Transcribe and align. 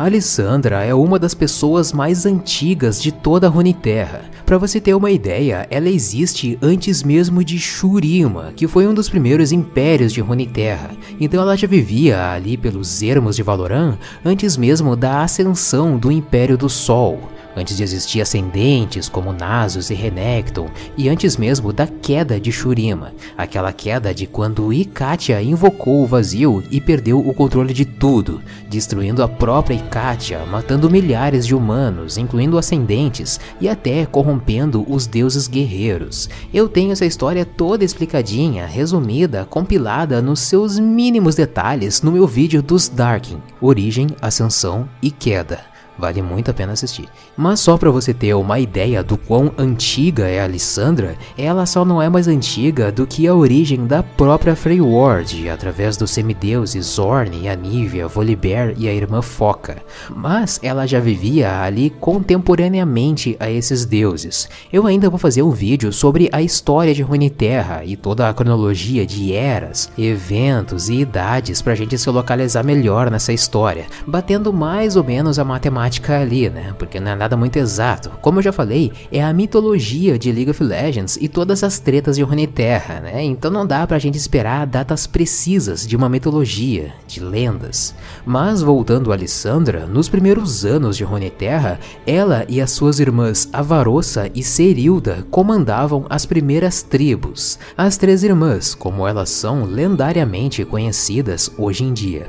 Alessandra 0.00 0.82
é 0.82 0.94
uma 0.94 1.18
das 1.18 1.34
pessoas 1.34 1.92
mais 1.92 2.24
antigas 2.24 3.02
de 3.02 3.12
toda 3.12 3.46
a 3.46 3.50
Runeterra. 3.50 4.22
Para 4.46 4.56
você 4.56 4.80
ter 4.80 4.94
uma 4.94 5.10
ideia, 5.10 5.66
ela 5.70 5.90
existe 5.90 6.58
antes 6.62 7.02
mesmo 7.02 7.44
de 7.44 7.58
Shurima, 7.58 8.50
que 8.56 8.66
foi 8.66 8.86
um 8.86 8.94
dos 8.94 9.10
primeiros 9.10 9.52
impérios 9.52 10.14
de 10.14 10.22
Runeterra. 10.22 10.92
Então 11.20 11.42
ela 11.42 11.54
já 11.54 11.66
vivia 11.66 12.30
ali 12.30 12.56
pelos 12.56 13.02
ermos 13.02 13.36
de 13.36 13.42
Valoran 13.42 13.98
antes 14.24 14.56
mesmo 14.56 14.96
da 14.96 15.22
ascensão 15.22 15.98
do 15.98 16.10
Império 16.10 16.56
do 16.56 16.70
Sol 16.70 17.20
antes 17.56 17.76
de 17.76 17.82
existir 17.82 18.20
ascendentes 18.20 19.08
como 19.08 19.32
Nasus 19.32 19.90
e 19.90 19.94
Renekton, 19.94 20.68
e 20.96 21.08
antes 21.08 21.36
mesmo 21.36 21.72
da 21.72 21.86
queda 21.86 22.40
de 22.40 22.52
Shurima, 22.52 23.12
aquela 23.36 23.72
queda 23.72 24.14
de 24.14 24.26
quando 24.26 24.72
Ikatia 24.72 25.42
invocou 25.42 26.02
o 26.02 26.06
vazio 26.06 26.62
e 26.70 26.80
perdeu 26.80 27.18
o 27.18 27.34
controle 27.34 27.72
de 27.72 27.84
tudo, 27.84 28.40
destruindo 28.68 29.22
a 29.22 29.28
própria 29.28 29.74
Ikatia, 29.74 30.44
matando 30.46 30.90
milhares 30.90 31.46
de 31.46 31.54
humanos, 31.54 32.18
incluindo 32.18 32.58
ascendentes, 32.58 33.40
e 33.60 33.68
até 33.68 34.06
corrompendo 34.06 34.84
os 34.88 35.06
deuses 35.06 35.46
guerreiros. 35.46 36.28
Eu 36.52 36.68
tenho 36.68 36.92
essa 36.92 37.06
história 37.06 37.44
toda 37.44 37.84
explicadinha, 37.84 38.66
resumida, 38.66 39.46
compilada 39.48 40.22
nos 40.22 40.40
seus 40.40 40.78
mínimos 40.78 41.34
detalhes 41.34 42.02
no 42.02 42.12
meu 42.12 42.26
vídeo 42.26 42.62
dos 42.62 42.88
Darkin, 42.88 43.38
Origem, 43.60 44.08
Ascensão 44.20 44.88
e 45.02 45.10
Queda. 45.10 45.69
Vale 46.00 46.22
muito 46.22 46.50
a 46.50 46.54
pena 46.54 46.72
assistir. 46.72 47.06
Mas 47.36 47.60
só 47.60 47.76
para 47.76 47.90
você 47.90 48.14
ter 48.14 48.32
uma 48.32 48.58
ideia 48.58 49.02
do 49.02 49.18
quão 49.18 49.52
antiga 49.58 50.26
é 50.26 50.40
a 50.40 50.46
Lissandra, 50.46 51.14
ela 51.36 51.66
só 51.66 51.84
não 51.84 52.00
é 52.00 52.08
mais 52.08 52.26
antiga 52.26 52.90
do 52.90 53.06
que 53.06 53.28
a 53.28 53.34
origem 53.34 53.86
da 53.86 54.02
própria 54.02 54.56
Freyward, 54.56 55.46
através 55.50 55.98
dos 55.98 56.10
semideuses 56.10 56.86
Zorn, 56.86 57.46
Anivia, 57.46 58.08
Volibear 58.08 58.72
e 58.78 58.88
a 58.88 58.94
irmã 58.94 59.20
Foca. 59.20 59.76
Mas 60.08 60.58
ela 60.62 60.86
já 60.86 60.98
vivia 60.98 61.60
ali 61.60 61.90
contemporaneamente 61.90 63.36
a 63.38 63.50
esses 63.50 63.84
deuses. 63.84 64.48
Eu 64.72 64.86
ainda 64.86 65.10
vou 65.10 65.18
fazer 65.18 65.42
um 65.42 65.50
vídeo 65.50 65.92
sobre 65.92 66.30
a 66.32 66.40
história 66.40 66.94
de 66.94 67.02
Runeterra 67.02 67.84
e 67.84 67.94
toda 67.94 68.26
a 68.26 68.32
cronologia 68.32 69.04
de 69.04 69.34
eras, 69.34 69.92
eventos 69.98 70.88
e 70.88 70.94
idades 70.94 71.60
pra 71.60 71.74
gente 71.74 71.98
se 71.98 72.08
localizar 72.08 72.64
melhor 72.64 73.10
nessa 73.10 73.34
história, 73.34 73.84
batendo 74.06 74.50
mais 74.50 74.96
ou 74.96 75.04
menos 75.04 75.38
a 75.38 75.44
matemática 75.44 75.89
ali, 76.10 76.48
né? 76.48 76.74
Porque 76.78 77.00
não 77.00 77.12
é 77.12 77.16
nada 77.16 77.36
muito 77.36 77.56
exato. 77.56 78.10
Como 78.20 78.38
eu 78.38 78.42
já 78.42 78.52
falei, 78.52 78.92
é 79.10 79.22
a 79.22 79.32
mitologia 79.32 80.18
de 80.18 80.30
League 80.30 80.50
of 80.50 80.62
Legends 80.62 81.16
e 81.20 81.28
todas 81.28 81.64
as 81.64 81.78
tretas 81.78 82.16
de 82.16 82.22
Runeterra, 82.22 83.00
né? 83.00 83.22
Então 83.22 83.50
não 83.50 83.66
dá 83.66 83.86
pra 83.86 83.98
gente 83.98 84.16
esperar 84.16 84.66
datas 84.66 85.06
precisas 85.06 85.86
de 85.86 85.96
uma 85.96 86.08
mitologia, 86.08 86.92
de 87.06 87.20
lendas. 87.20 87.94
Mas 88.24 88.62
voltando 88.62 89.10
a 89.10 89.14
Alessandra, 89.14 89.86
nos 89.86 90.08
primeiros 90.08 90.64
anos 90.64 90.96
de 90.96 91.04
Runeterra, 91.04 91.80
ela 92.06 92.44
e 92.48 92.60
as 92.60 92.70
suas 92.70 93.00
irmãs 93.00 93.48
Avarossa 93.52 94.30
e 94.34 94.42
Serilda 94.42 95.26
comandavam 95.30 96.06
as 96.08 96.26
primeiras 96.26 96.82
tribos, 96.82 97.58
as 97.76 97.96
três 97.96 98.22
irmãs, 98.22 98.74
como 98.74 99.06
elas 99.06 99.30
são 99.30 99.64
lendariamente 99.64 100.64
conhecidas 100.64 101.50
hoje 101.58 101.84
em 101.84 101.92
dia. 101.92 102.26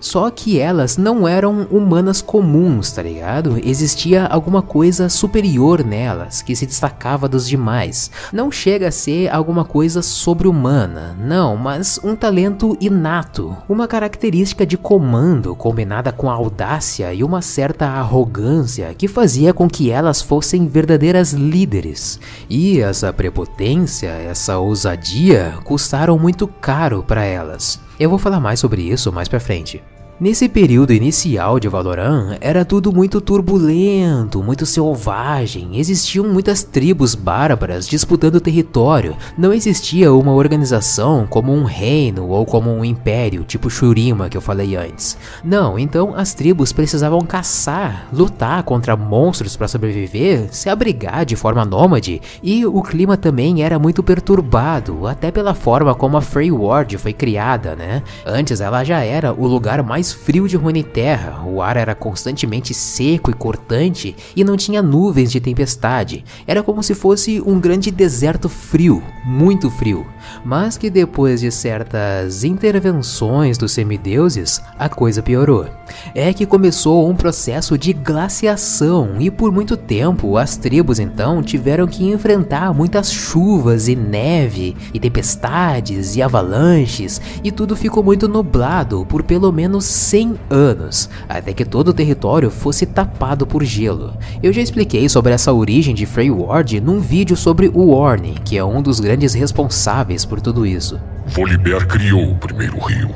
Só 0.00 0.30
que 0.30 0.58
elas 0.58 0.96
não 0.96 1.26
eram 1.26 1.66
humanas 1.70 2.20
comuns, 2.20 2.92
tá 2.92 3.02
ligado? 3.04 3.60
Existia 3.62 4.26
alguma 4.26 4.62
coisa 4.62 5.08
superior 5.08 5.84
nelas 5.84 6.42
que 6.42 6.56
se 6.56 6.66
destacava 6.66 7.28
dos 7.28 7.48
demais. 7.48 8.10
Não 8.32 8.50
chega 8.50 8.88
a 8.88 8.92
ser 8.92 9.32
alguma 9.32 9.64
coisa 9.64 10.02
sobre-humana, 10.02 11.16
não, 11.20 11.56
mas 11.56 12.00
um 12.02 12.16
talento 12.16 12.76
inato, 12.80 13.56
uma 13.68 13.86
característica 13.86 14.66
de 14.66 14.76
comando 14.76 15.54
combinada 15.54 16.10
com 16.10 16.30
audácia 16.30 17.12
e 17.14 17.22
uma 17.22 17.42
certa 17.42 17.86
arrogância 17.86 18.92
que 18.94 19.06
fazia 19.06 19.54
com 19.54 19.68
que 19.68 19.90
elas 19.90 20.20
fossem 20.20 20.66
verdadeiras 20.66 21.32
líderes. 21.32 22.18
E 22.48 22.80
essa 22.80 23.12
prepotência, 23.12 24.08
essa 24.08 24.58
ousadia 24.58 25.54
custaram 25.64 26.18
muito 26.18 26.46
caro 26.46 27.02
para 27.02 27.24
elas. 27.24 27.78
Eu 27.98 28.10
vou 28.10 28.18
falar 28.18 28.40
mais 28.40 28.58
sobre 28.60 28.82
isso 28.82 29.12
mais 29.12 29.28
pra 29.28 29.38
frente. 29.38 29.82
Nesse 30.20 30.48
período 30.48 30.92
inicial 30.92 31.58
de 31.58 31.68
Valorant, 31.68 32.38
era 32.40 32.64
tudo 32.64 32.92
muito 32.92 33.20
turbulento, 33.20 34.44
muito 34.44 34.64
selvagem, 34.64 35.70
existiam 35.76 36.28
muitas 36.28 36.62
tribos 36.62 37.16
bárbaras 37.16 37.84
disputando 37.84 38.40
território, 38.40 39.16
não 39.36 39.52
existia 39.52 40.12
uma 40.12 40.32
organização 40.32 41.26
como 41.28 41.52
um 41.52 41.64
reino 41.64 42.28
ou 42.28 42.46
como 42.46 42.70
um 42.70 42.84
império, 42.84 43.42
tipo 43.42 43.68
Shurima 43.68 44.28
que 44.28 44.36
eu 44.36 44.40
falei 44.40 44.76
antes. 44.76 45.18
Não, 45.42 45.76
então 45.76 46.14
as 46.14 46.32
tribos 46.32 46.72
precisavam 46.72 47.20
caçar, 47.22 48.06
lutar 48.12 48.62
contra 48.62 48.96
monstros 48.96 49.56
para 49.56 49.66
sobreviver, 49.66 50.46
se 50.52 50.70
abrigar 50.70 51.26
de 51.26 51.34
forma 51.34 51.64
nômade, 51.64 52.22
e 52.40 52.64
o 52.64 52.80
clima 52.82 53.16
também 53.16 53.64
era 53.64 53.80
muito 53.80 54.00
perturbado, 54.00 55.08
até 55.08 55.32
pela 55.32 55.54
forma 55.54 55.92
como 55.92 56.16
a 56.16 56.22
Frey 56.22 56.52
Ward 56.52 56.96
foi 56.98 57.12
criada, 57.12 57.74
né? 57.74 58.00
Antes 58.24 58.60
ela 58.60 58.84
já 58.84 59.00
era 59.00 59.32
o 59.32 59.48
lugar 59.48 59.82
mais 59.82 60.13
frio 60.14 60.48
de 60.48 60.56
Runeterra, 60.56 61.44
o 61.44 61.60
ar 61.60 61.76
era 61.76 61.94
constantemente 61.94 62.72
seco 62.72 63.30
e 63.30 63.34
cortante 63.34 64.16
e 64.34 64.44
não 64.44 64.56
tinha 64.56 64.80
nuvens 64.80 65.30
de 65.30 65.40
tempestade. 65.40 66.24
Era 66.46 66.62
como 66.62 66.82
se 66.82 66.94
fosse 66.94 67.42
um 67.44 67.60
grande 67.60 67.90
deserto 67.90 68.48
frio, 68.48 69.02
muito 69.24 69.70
frio. 69.70 70.06
Mas 70.44 70.78
que 70.78 70.88
depois 70.88 71.40
de 71.40 71.50
certas 71.50 72.44
intervenções 72.44 73.58
dos 73.58 73.72
semideuses, 73.72 74.62
a 74.78 74.88
coisa 74.88 75.22
piorou. 75.22 75.66
É 76.14 76.32
que 76.32 76.46
começou 76.46 77.08
um 77.08 77.14
processo 77.14 77.76
de 77.76 77.92
glaciação 77.92 79.20
e 79.20 79.30
por 79.30 79.52
muito 79.52 79.76
tempo 79.76 80.36
as 80.36 80.56
tribos 80.56 80.98
então 80.98 81.42
tiveram 81.42 81.86
que 81.86 82.06
enfrentar 82.10 82.72
muitas 82.72 83.12
chuvas 83.12 83.88
e 83.88 83.94
neve 83.94 84.76
e 84.92 85.00
tempestades 85.00 86.16
e 86.16 86.22
avalanches 86.22 87.20
e 87.42 87.50
tudo 87.50 87.76
ficou 87.76 88.02
muito 88.02 88.28
nublado 88.28 89.04
por 89.06 89.22
pelo 89.22 89.52
menos 89.52 89.84
100 89.94 90.34
anos, 90.50 91.08
até 91.28 91.52
que 91.52 91.64
todo 91.64 91.88
o 91.88 91.92
território 91.92 92.50
fosse 92.50 92.84
tapado 92.84 93.46
por 93.46 93.62
gelo. 93.64 94.12
Eu 94.42 94.52
já 94.52 94.60
expliquei 94.60 95.08
sobre 95.08 95.32
essa 95.32 95.52
origem 95.52 95.94
de 95.94 96.06
Freyward 96.06 96.80
num 96.80 97.00
vídeo 97.00 97.36
sobre 97.36 97.70
o 97.72 97.92
Warning, 97.92 98.34
que 98.44 98.58
é 98.58 98.64
um 98.64 98.82
dos 98.82 99.00
grandes 99.00 99.34
responsáveis 99.34 100.24
por 100.24 100.40
tudo 100.40 100.66
isso. 100.66 101.00
Volibear 101.26 101.86
criou 101.86 102.32
o 102.32 102.36
primeiro 102.36 102.78
rio. 102.78 103.10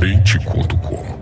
Nem 0.00 0.20
te 0.22 0.38
conto 0.38 0.76
como. 0.78 1.21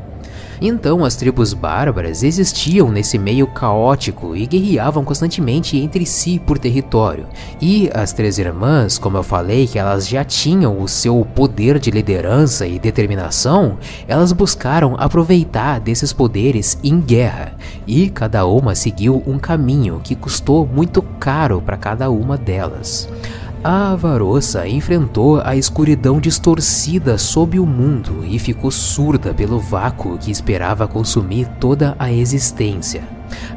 Então 0.61 1.05
as 1.05 1.17
tribos 1.17 1.55
bárbaras 1.55 2.23
existiam 2.23 2.91
nesse 2.91 3.19
meio 3.19 3.47
caótico 3.47 4.37
e 4.37 4.47
guerreavam 4.47 5.05
constantemente 5.05 5.79
entre 5.79 6.05
si 6.05 6.39
por 6.39 6.59
território. 6.59 7.27
E 7.61 7.91
as 7.95 8.13
três 8.13 8.39
irmãs, 8.39 8.99
como 8.99 9.17
eu 9.17 9.23
falei 9.23 9.67
que 9.67 9.79
elas 9.79 10.07
já 10.07 10.23
tinham 10.23 10.81
o 10.81 10.87
seu 10.87 11.27
poder 11.35 11.79
de 11.79 11.91
liderança 11.91 12.67
e 12.67 12.79
determinação, 12.79 13.79
elas 14.07 14.33
buscaram 14.33 14.95
aproveitar 14.99 15.81
desses 15.81 16.13
poderes 16.13 16.79
em 16.85 17.01
guerra. 17.01 17.55
E 17.87 18.11
cada 18.11 18.45
uma 18.47 18.75
seguiu 18.75 19.23
um 19.27 19.39
caminho 19.39 20.01
que 20.03 20.15
custou 20.15 20.67
muito 20.67 21.01
caro 21.01 21.63
para 21.63 21.77
cada 21.77 22.11
uma 22.11 22.37
delas. 22.37 23.09
A 23.63 23.91
Avarossa 23.91 24.67
enfrentou 24.67 25.39
a 25.45 25.55
escuridão 25.55 26.19
distorcida 26.19 27.19
sob 27.19 27.61
o 27.61 27.67
mundo 27.67 28.25
e 28.25 28.39
ficou 28.39 28.71
surda 28.71 29.35
pelo 29.35 29.61
vácuo 29.61 30.17
que 30.17 30.31
esperava 30.31 30.89
consumir 30.89 31.47
toda 31.61 31.95
a 31.99 32.11
existência. 32.11 33.07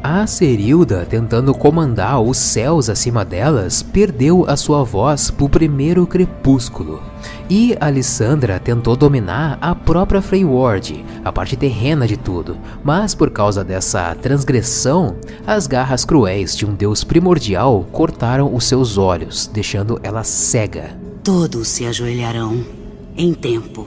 A 0.03 0.27
Serilda, 0.27 1.05
tentando 1.09 1.53
comandar 1.53 2.21
os 2.21 2.37
céus 2.37 2.89
acima 2.89 3.23
delas, 3.23 3.81
perdeu 3.81 4.43
a 4.45 4.57
sua 4.57 4.83
voz 4.83 5.31
pro 5.31 5.47
primeiro 5.47 6.05
crepúsculo. 6.05 7.12
E 7.49 7.75
Alessandra 7.79 8.59
tentou 8.59 8.95
dominar 8.95 9.57
a 9.61 9.75
própria 9.75 10.21
Freyward, 10.21 11.03
a 11.23 11.31
parte 11.31 11.55
terrena 11.55 12.07
de 12.07 12.17
tudo, 12.17 12.57
mas 12.83 13.13
por 13.13 13.29
causa 13.29 13.63
dessa 13.63 14.15
transgressão, 14.15 15.15
as 15.45 15.67
garras 15.67 16.05
cruéis 16.05 16.55
de 16.55 16.65
um 16.65 16.73
deus 16.73 17.03
primordial 17.03 17.85
cortaram 17.91 18.53
os 18.53 18.65
seus 18.65 18.97
olhos, 18.97 19.47
deixando 19.47 19.99
ela 20.03 20.23
cega. 20.23 20.97
Todos 21.23 21.67
se 21.67 21.85
ajoelharão 21.85 22.63
em 23.15 23.33
tempo. 23.33 23.85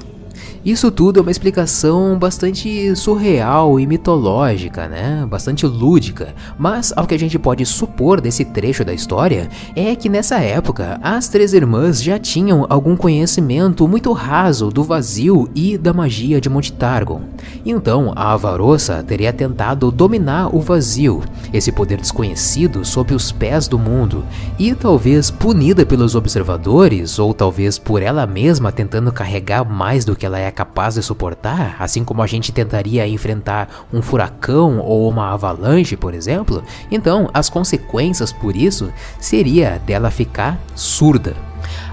Isso 0.66 0.90
tudo 0.90 1.20
é 1.20 1.22
uma 1.22 1.30
explicação 1.30 2.18
bastante 2.18 2.96
surreal 2.96 3.78
e 3.78 3.86
mitológica, 3.86 4.88
né? 4.88 5.24
Bastante 5.24 5.64
lúdica, 5.64 6.34
mas 6.58 6.92
ao 6.96 7.06
que 7.06 7.14
a 7.14 7.18
gente 7.18 7.38
pode 7.38 7.64
supor 7.64 8.20
desse 8.20 8.44
trecho 8.44 8.84
da 8.84 8.92
história 8.92 9.48
é 9.76 9.94
que 9.94 10.08
nessa 10.08 10.40
época 10.40 10.98
as 11.00 11.28
três 11.28 11.52
irmãs 11.52 12.02
já 12.02 12.18
tinham 12.18 12.66
algum 12.68 12.96
conhecimento 12.96 13.86
muito 13.86 14.10
raso 14.10 14.68
do 14.68 14.82
vazio 14.82 15.48
e 15.54 15.78
da 15.78 15.92
magia 15.92 16.40
de 16.40 16.48
Monte 16.48 16.72
Targon. 16.72 17.20
Então 17.64 18.12
a 18.16 18.32
Avarossa 18.32 19.04
teria 19.04 19.32
tentado 19.32 19.92
dominar 19.92 20.52
o 20.52 20.60
vazio, 20.60 21.22
esse 21.52 21.70
poder 21.70 22.00
desconhecido 22.00 22.84
sob 22.84 23.14
os 23.14 23.30
pés 23.30 23.68
do 23.68 23.78
mundo, 23.78 24.24
e 24.58 24.74
talvez 24.74 25.30
punida 25.30 25.86
pelos 25.86 26.16
observadores 26.16 27.20
ou 27.20 27.32
talvez 27.32 27.78
por 27.78 28.02
ela 28.02 28.26
mesma 28.26 28.72
tentando 28.72 29.12
carregar 29.12 29.64
mais 29.64 30.04
do 30.04 30.16
que 30.16 30.26
ela 30.26 30.40
é 30.40 30.55
capaz 30.56 30.94
de 30.94 31.02
suportar, 31.02 31.76
assim 31.78 32.02
como 32.02 32.22
a 32.22 32.26
gente 32.26 32.50
tentaria 32.50 33.06
enfrentar 33.06 33.86
um 33.92 34.00
furacão 34.00 34.78
ou 34.78 35.08
uma 35.08 35.32
avalanche, 35.32 35.96
por 35.96 36.14
exemplo, 36.14 36.64
então 36.90 37.28
as 37.34 37.50
consequências 37.50 38.32
por 38.32 38.56
isso 38.56 38.90
seria 39.20 39.78
dela 39.86 40.10
ficar 40.10 40.58
surda. 40.74 41.36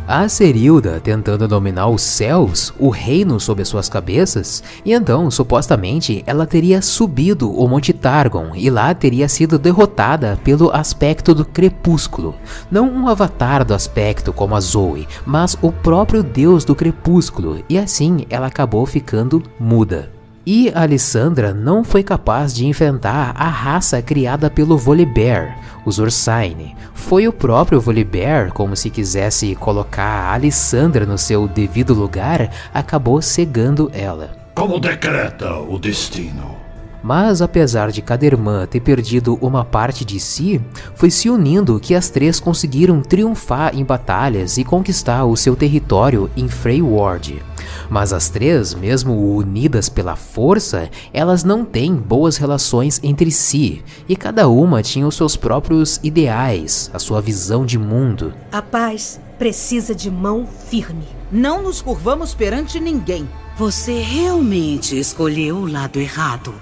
A 0.06 0.28
Serilda 0.28 1.00
tentando 1.02 1.48
dominar 1.48 1.88
os 1.88 2.02
céus, 2.02 2.74
o 2.78 2.90
reino 2.90 3.40
sob 3.40 3.64
suas 3.64 3.88
cabeças, 3.88 4.62
e 4.84 4.92
então, 4.92 5.32
supostamente, 5.32 6.22
ela 6.28 6.46
teria 6.46 6.82
subido 6.82 7.50
o 7.50 7.66
Monte 7.70 7.94
Targon 7.94 8.52
e 8.54 8.70
lá 8.70 8.94
teria 8.94 9.30
sido 9.30 9.58
derrotada 9.58 10.38
pelo 10.44 10.72
aspecto 10.76 11.34
do 11.34 11.46
crepúsculo. 11.46 12.36
Não 12.70 12.90
um 12.90 13.08
avatar 13.08 13.64
do 13.64 13.74
aspecto 13.74 14.34
como 14.34 14.56
a 14.56 14.60
Zoe, 14.60 15.08
mas 15.26 15.58
o 15.62 15.72
próprio 15.72 16.22
deus 16.22 16.66
do 16.66 16.76
crepúsculo, 16.76 17.64
e 17.70 17.78
assim 17.78 18.26
ela 18.30 18.48
acabou 18.48 18.86
ficando 18.86 19.42
muda. 19.58 20.13
E 20.46 20.70
Alessandra 20.76 21.54
não 21.54 21.86
foi 21.86 22.04
capaz 22.04 22.54
de 22.54 22.66
enfrentar 22.66 23.34
a 23.34 23.48
raça 23.48 24.02
criada 24.02 24.50
pelo 24.50 24.78
Volibear, 24.78 25.58
os 25.86 26.00
Ursine. 26.00 26.76
Foi 26.94 27.30
o 27.30 27.32
próprio 27.32 27.80
Volibear, 27.80 28.52
como 28.52 28.76
se 28.76 28.90
quisesse 28.90 29.56
colocar 29.56 30.04
a 30.04 30.34
Alessandra 30.34 31.06
no 31.06 31.18
seu 31.18 31.48
devido 31.48 31.94
lugar, 31.94 32.52
acabou 32.74 33.22
cegando 33.22 33.90
ela. 33.94 34.36
Como 34.54 34.82
decreta 34.82 35.56
o 35.56 35.80
destino. 35.80 36.58
Mas 37.02 37.42
apesar 37.42 37.92
de 37.92 38.02
cada 38.02 38.26
irmã 38.26 38.66
ter 38.66 38.82
perdido 38.82 39.38
uma 39.42 39.64
parte 39.64 40.04
de 40.04 40.20
si, 40.20 40.62
foi 40.96 41.10
se 41.10 41.30
unindo 41.30 41.80
que 41.80 41.96
as 41.96 42.10
três 42.10 42.40
conseguiram 42.40 43.02
triunfar 43.02 43.76
em 43.76 43.84
batalhas 43.84 44.58
e 44.58 44.64
conquistar 44.66 45.24
o 45.24 45.38
seu 45.38 45.56
território 45.56 46.30
em 46.36 46.50
Freyward. 46.50 47.42
Mas 47.90 48.14
as 48.14 48.30
três, 48.30 48.74
mesmo 48.74 49.36
unidas 49.36 49.90
pela 49.90 50.16
força, 50.16 50.90
elas 51.14 51.44
não 51.44 51.66
têm 51.66 51.96
boas 51.96 52.38
relações 52.38 53.00
entre 53.04 53.32
si, 53.32 53.84
e 54.08 54.16
cada 54.16 54.48
uma 54.48 54.82
tinha 54.82 55.08
os 55.08 55.16
seus 55.16 55.36
próprios 55.36 56.00
ideais, 56.04 56.90
a 56.94 57.00
sua 57.00 57.22
visão 57.22 57.66
de 57.66 57.78
mundo. 57.78 58.34
A 58.52 58.62
paz 58.62 59.20
precisa 59.38 59.94
de 59.94 60.10
mão 60.10 60.46
firme. 60.46 61.08
Não 61.32 61.62
nos 61.64 61.82
curvamos 61.82 62.34
perante 62.34 62.80
ninguém. 62.80 63.28
Você 63.58 64.00
realmente 64.02 64.98
escolheu 64.98 65.58
o 65.58 65.72
lado 65.72 66.00
errado. 66.00 66.54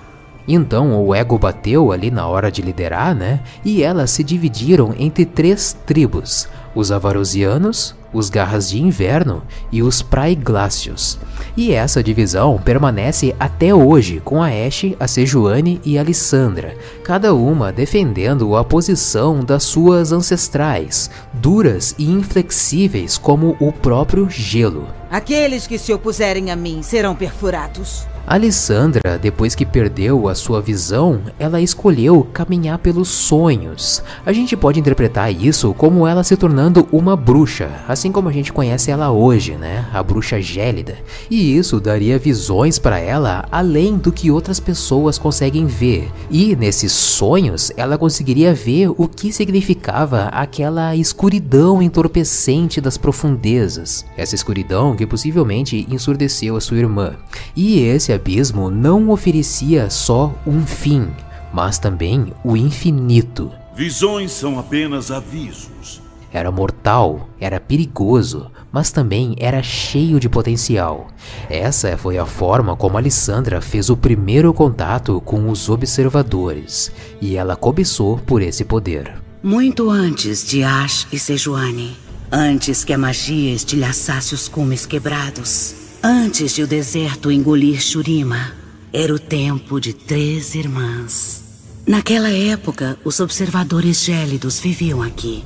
Então 0.48 1.06
o 1.06 1.14
ego 1.14 1.38
bateu 1.38 1.92
ali 1.92 2.10
na 2.10 2.28
hora 2.28 2.52
de 2.52 2.62
liderar, 2.62 3.16
né? 3.16 3.42
E 3.64 3.84
elas 3.84 4.12
se 4.12 4.24
dividiram 4.24 4.94
entre 4.98 5.26
três 5.26 5.78
tribos: 5.86 6.48
os 6.76 6.92
Avarosianos, 6.92 7.96
os 8.14 8.30
Garras 8.30 8.70
de 8.70 8.82
Inverno 8.82 9.44
e 9.72 9.82
os 9.82 10.02
Praiglácios. 10.02 11.18
E 11.56 11.72
essa 11.72 12.04
divisão 12.04 12.58
permanece 12.58 13.36
até 13.40 13.74
hoje 13.74 14.22
com 14.24 14.42
a 14.42 14.48
Ashe, 14.48 14.96
a 15.00 15.08
Sejuani 15.08 15.82
e 15.84 15.98
a 15.98 16.04
Lissandra, 16.04 16.76
cada 17.04 17.34
uma 17.34 17.72
defendendo 17.72 18.56
a 18.56 18.64
posição 18.64 19.40
das 19.40 19.64
suas 19.64 20.12
ancestrais, 20.12 21.10
duras 21.34 21.96
e 21.98 22.06
inflexíveis 22.06 23.18
como 23.18 23.56
o 23.60 23.72
próprio 23.72 24.30
gelo. 24.30 24.88
Aqueles 25.10 25.68
que 25.68 25.78
se 25.78 25.92
opuserem 25.92 26.52
a 26.52 26.56
mim 26.56 26.82
serão 26.82 27.16
perfurados. 27.16 28.06
Alessandra, 28.26 29.18
depois 29.18 29.56
que 29.56 29.66
perdeu 29.66 30.28
a 30.28 30.36
sua 30.36 30.62
visão, 30.62 31.22
ela 31.38 31.60
escolheu 31.60 32.28
caminhar 32.32 32.78
pelos 32.78 33.10
sonhos. 33.10 34.04
A 34.26 34.32
gente 34.32 34.56
pode 34.56 34.80
interpretar 34.80 35.34
isso 35.34 35.74
como 35.74 36.08
ela 36.08 36.24
se 36.24 36.38
tornando 36.38 36.88
uma 36.92 37.16
bruxa, 37.16 37.70
assim 37.88 38.12
como 38.12 38.30
a 38.30 38.32
gente 38.32 38.54
conhece 38.54 38.92
ela 38.92 39.12
hoje, 39.12 39.54
né? 39.54 39.86
A 39.94 40.02
bruxa 40.02 40.42
gélida. 40.42 40.98
E 41.30 41.58
isso 41.58 41.80
daria 41.80 42.18
visões 42.18 42.80
para 42.80 43.00
ela 43.00 43.46
além 43.52 43.98
do 43.98 44.12
que 44.12 44.32
outras 44.32 44.60
pessoas 44.60 45.18
conseguem 45.18 45.66
ver. 45.66 46.12
E 46.30 46.56
nesses 46.56 46.92
sonhos, 46.92 47.72
ela 47.76 47.98
conseguiria 47.98 48.54
ver 48.54 48.90
o 48.90 49.08
que 49.08 49.34
significava 49.34 50.26
aquela 50.26 50.96
escuridão 50.96 51.82
entorpecente 51.82 52.80
das 52.80 52.98
profundezas. 52.98 54.06
Essa 54.16 54.36
escuridão 54.36 54.96
que 54.96 55.06
possivelmente 55.06 55.88
ensurdeceu 55.90 56.56
a 56.56 56.62
sua 56.62 56.78
irmã. 56.78 57.16
E 57.56 57.80
esse 57.80 58.11
abismo 58.12 58.70
não 58.70 59.10
oferecia 59.10 59.90
só 59.90 60.34
um 60.46 60.66
fim, 60.66 61.08
mas 61.54 61.80
também 61.80 62.34
o 62.44 62.56
infinito. 62.56 63.52
Visões 63.76 64.32
são 64.32 64.60
apenas 64.60 65.12
avisos. 65.12 66.02
Era 66.34 66.50
mortal, 66.50 67.28
era 67.40 67.60
perigoso, 67.60 68.50
mas 68.72 68.92
também 68.92 69.36
era 69.38 69.62
cheio 69.62 70.18
de 70.18 70.30
potencial. 70.30 71.08
Essa 71.50 71.98
foi 71.98 72.18
a 72.18 72.26
forma 72.26 72.76
como 72.76 72.98
Alessandra 72.98 73.60
fez 73.60 73.90
o 73.90 73.98
primeiro 73.98 74.54
contato 74.54 75.20
com 75.26 75.50
os 75.50 75.68
observadores, 75.68 76.92
e 77.22 77.36
ela 77.36 77.56
cobiçou 77.58 78.18
por 78.18 78.42
esse 78.42 78.64
poder. 78.64 79.14
Muito 79.44 79.90
antes 79.90 80.46
de 80.46 80.64
Ash 80.64 81.06
e 81.12 81.20
Sejuani, 81.20 81.98
antes 82.32 82.86
que 82.86 82.94
a 82.94 82.98
magia 82.98 83.54
estilhaçasse 83.54 84.34
os 84.34 84.48
cumes 84.48 84.86
quebrados, 84.86 85.76
Antes 86.04 86.56
de 86.56 86.64
o 86.64 86.68
deserto 86.68 87.32
engolir 87.32 87.80
Shurima, 87.80 88.54
era 88.92 89.14
o 89.14 89.20
tempo 89.20 89.80
de 89.80 89.94
três 89.94 90.56
irmãs. 90.56 91.44
Naquela 91.86 92.32
época, 92.32 92.98
os 93.06 93.20
observadores 93.20 94.04
gélidos 94.04 94.60
viviam 94.60 95.04
aqui. 95.04 95.44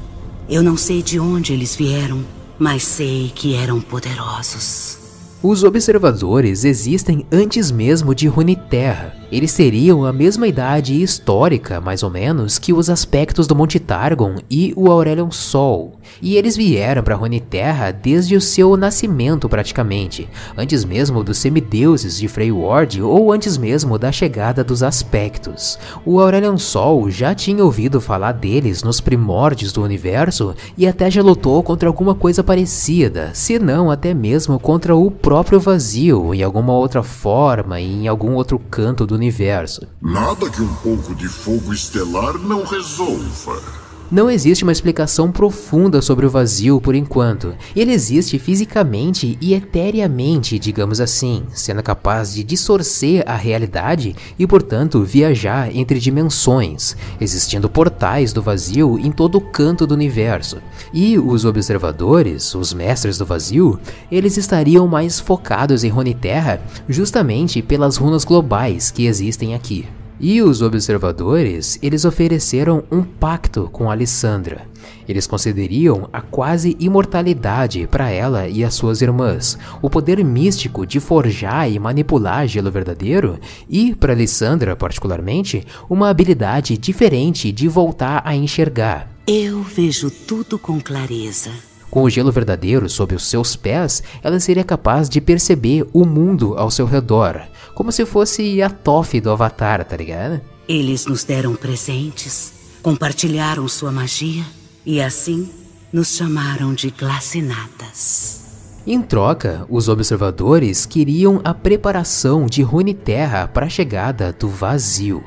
Eu 0.48 0.64
não 0.64 0.78
sei 0.78 1.04
de 1.04 1.20
onde 1.20 1.52
eles 1.52 1.76
vieram, 1.76 2.24
mas 2.58 2.84
sei 2.84 3.34
que 3.36 3.54
eram 3.54 3.82
poderosos. 3.82 5.05
Os 5.44 5.64
observadores 5.64 6.64
existem 6.64 7.26
antes 7.32 7.70
mesmo 7.70 8.16
de 8.16 8.28
Runeterra. 8.28 9.14
Eles 9.32 9.54
teriam 9.54 10.06
a 10.06 10.14
mesma 10.14 10.48
idade 10.48 11.02
histórica, 11.02 11.82
mais 11.82 12.04
ou 12.04 12.10
menos, 12.10 12.58
que 12.58 12.72
os 12.72 12.90
aspectos 12.90 13.48
do 13.48 13.56
Monte 13.56 13.80
Targon 13.80 14.36
e 14.50 14.72
o 14.78 14.90
Aurelion 14.90 15.32
Sol. 15.32 16.00
E 16.22 16.38
eles 16.38 16.56
vieram 16.56 17.04
para 17.04 17.16
Runeterra 17.16 17.92
desde 17.92 18.36
o 18.36 18.42
seu 18.42 18.78
nascimento 18.78 19.50
praticamente, 19.50 20.30
antes 20.56 20.86
mesmo 20.86 21.24
dos 21.24 21.40
semideuses 21.40 22.18
de 22.18 22.28
Freyward 22.28 23.02
ou 23.02 23.32
antes 23.32 23.58
mesmo 23.58 23.98
da 23.98 24.12
chegada 24.12 24.64
dos 24.64 24.84
aspectos. 24.84 25.78
O 26.06 26.20
Aurelion 26.20 26.58
Sol 26.58 27.10
já 27.10 27.34
tinha 27.36 27.66
ouvido 27.66 28.00
falar 28.00 28.32
deles 28.32 28.84
nos 28.84 29.02
primórdios 29.02 29.74
do 29.74 29.84
universo 29.84 30.56
e 30.78 30.88
até 30.88 31.10
já 31.10 31.22
lutou 31.22 31.62
contra 31.64 31.90
alguma 31.90 32.14
coisa 32.16 32.44
parecida, 32.44 33.32
se 33.34 33.60
não 33.60 33.92
até 33.92 34.14
mesmo 34.14 34.60
contra 34.60 34.96
o 34.96 35.10
próprio 35.10 35.35
vazio 35.60 36.34
em 36.34 36.44
alguma 36.44 36.74
outra 36.74 37.04
forma 37.04 37.80
e 37.80 38.04
em 38.04 38.08
algum 38.08 38.36
outro 38.36 38.58
canto 38.58 39.06
do 39.06 39.16
universo. 39.16 39.82
Nada 40.02 40.50
que 40.50 40.62
um 40.62 40.74
pouco 40.76 41.14
de 41.16 41.28
fogo 41.28 41.74
estelar 41.74 42.38
não 42.38 42.64
resolva. 42.64 43.85
Não 44.12 44.30
existe 44.30 44.64
uma 44.64 44.72
explicação 44.72 45.32
profunda 45.32 46.00
sobre 46.00 46.28
o 46.28 46.30
vazio 46.30 46.80
por 46.80 46.94
enquanto. 46.94 47.56
Ele 47.76 47.92
existe 47.92 48.38
fisicamente 48.38 49.36
e 49.42 49.56
eteriamente, 49.56 50.60
digamos 50.60 51.02
assim, 51.02 51.44
sendo 51.50 51.82
capaz 51.82 52.32
de 52.32 52.44
distorcer 52.44 53.24
a 53.26 53.36
realidade 53.36 54.16
e, 54.38 54.46
portanto, 54.46 55.04
viajar 55.04 55.76
entre 55.76 56.00
dimensões, 56.00 56.96
existindo 57.20 57.68
portais 57.68 58.32
do 58.32 58.44
vazio 58.44 59.00
em 59.00 59.12
todo 59.12 59.40
o 59.40 59.42
canto 59.42 59.88
do 59.88 59.96
universo. 59.96 60.58
E 60.94 61.18
os 61.18 61.44
observadores, 61.44 62.54
os 62.54 62.76
mestres 62.76 63.18
do 63.18 63.26
vazio, 63.26 63.80
eles 64.12 64.38
estariam 64.38 64.88
mais 64.88 65.20
focados 65.20 65.84
em 65.84 65.90
Runeterra 65.90 66.62
justamente 66.88 67.60
pelas 67.60 67.98
runas 67.98 68.24
globais 68.24 68.92
que 68.92 69.08
existem 69.08 69.56
aqui. 69.56 69.88
E 70.20 70.42
os 70.42 70.62
observadores, 70.62 71.78
eles 71.82 72.06
ofereceram 72.06 72.84
um 72.90 73.04
pacto 73.04 73.70
com 73.72 73.92
Alessandra. 73.92 74.66
Eles 75.08 75.28
concederiam 75.28 76.10
a 76.12 76.22
quase 76.22 76.76
imortalidade 76.80 77.88
para 77.88 78.10
ela 78.10 78.48
e 78.48 78.64
as 78.64 78.74
suas 78.74 79.02
irmãs, 79.02 79.58
o 79.82 79.90
poder 79.90 80.24
místico 80.24 80.86
de 80.86 81.00
forjar 81.00 81.70
e 81.70 81.78
manipular 81.78 82.48
gelo 82.48 82.72
verdadeiro 82.72 83.40
e, 83.70 83.94
para 83.94 84.14
Alessandra 84.14 84.76
particularmente, 84.76 85.66
uma 85.90 86.10
habilidade 86.10 86.78
diferente 86.78 87.52
de 87.52 87.68
voltar 87.68 88.22
a 88.26 88.36
enxergar. 88.36 89.10
Eu 89.28 89.62
vejo 89.64 90.10
tudo 90.10 90.58
com 90.58 90.80
clareza. 90.80 91.52
Com 91.90 92.04
o 92.04 92.10
gelo 92.10 92.32
verdadeiro 92.32 92.90
sob 92.90 93.16
os 93.16 93.26
seus 93.28 93.56
pés, 93.56 94.04
ela 94.22 94.40
seria 94.40 94.64
capaz 94.64 95.08
de 95.08 95.22
perceber 95.22 95.86
o 95.94 96.06
mundo 96.06 96.58
ao 96.58 96.70
seu 96.70 96.86
redor, 96.86 97.42
como 97.74 97.92
se 97.92 98.06
fosse 98.06 98.62
a 98.62 98.70
Toph 98.70 99.16
do 99.16 99.32
Avatar, 99.32 99.84
tá 99.86 99.96
ligado? 99.96 100.42
Eles 100.68 101.06
nos 101.06 101.24
deram 101.24 101.56
presentes, 101.56 102.54
compartilharam 102.82 103.68
sua 103.68 103.92
magia 103.92 104.44
e 104.86 105.02
assim 105.02 105.50
nos 105.94 106.16
chamaram 106.16 106.74
de 106.74 106.90
glacinatas. 106.90 108.44
Em 108.86 109.02
troca, 109.02 109.66
os 109.68 109.90
observadores 109.90 110.86
queriam 110.86 111.42
a 111.44 111.54
preparação 111.54 112.46
de 112.46 112.62
Runeterra 112.62 113.48
para 113.48 113.66
a 113.66 113.70
chegada 113.70 114.32
do 114.32 114.48
vazio. 114.48 115.24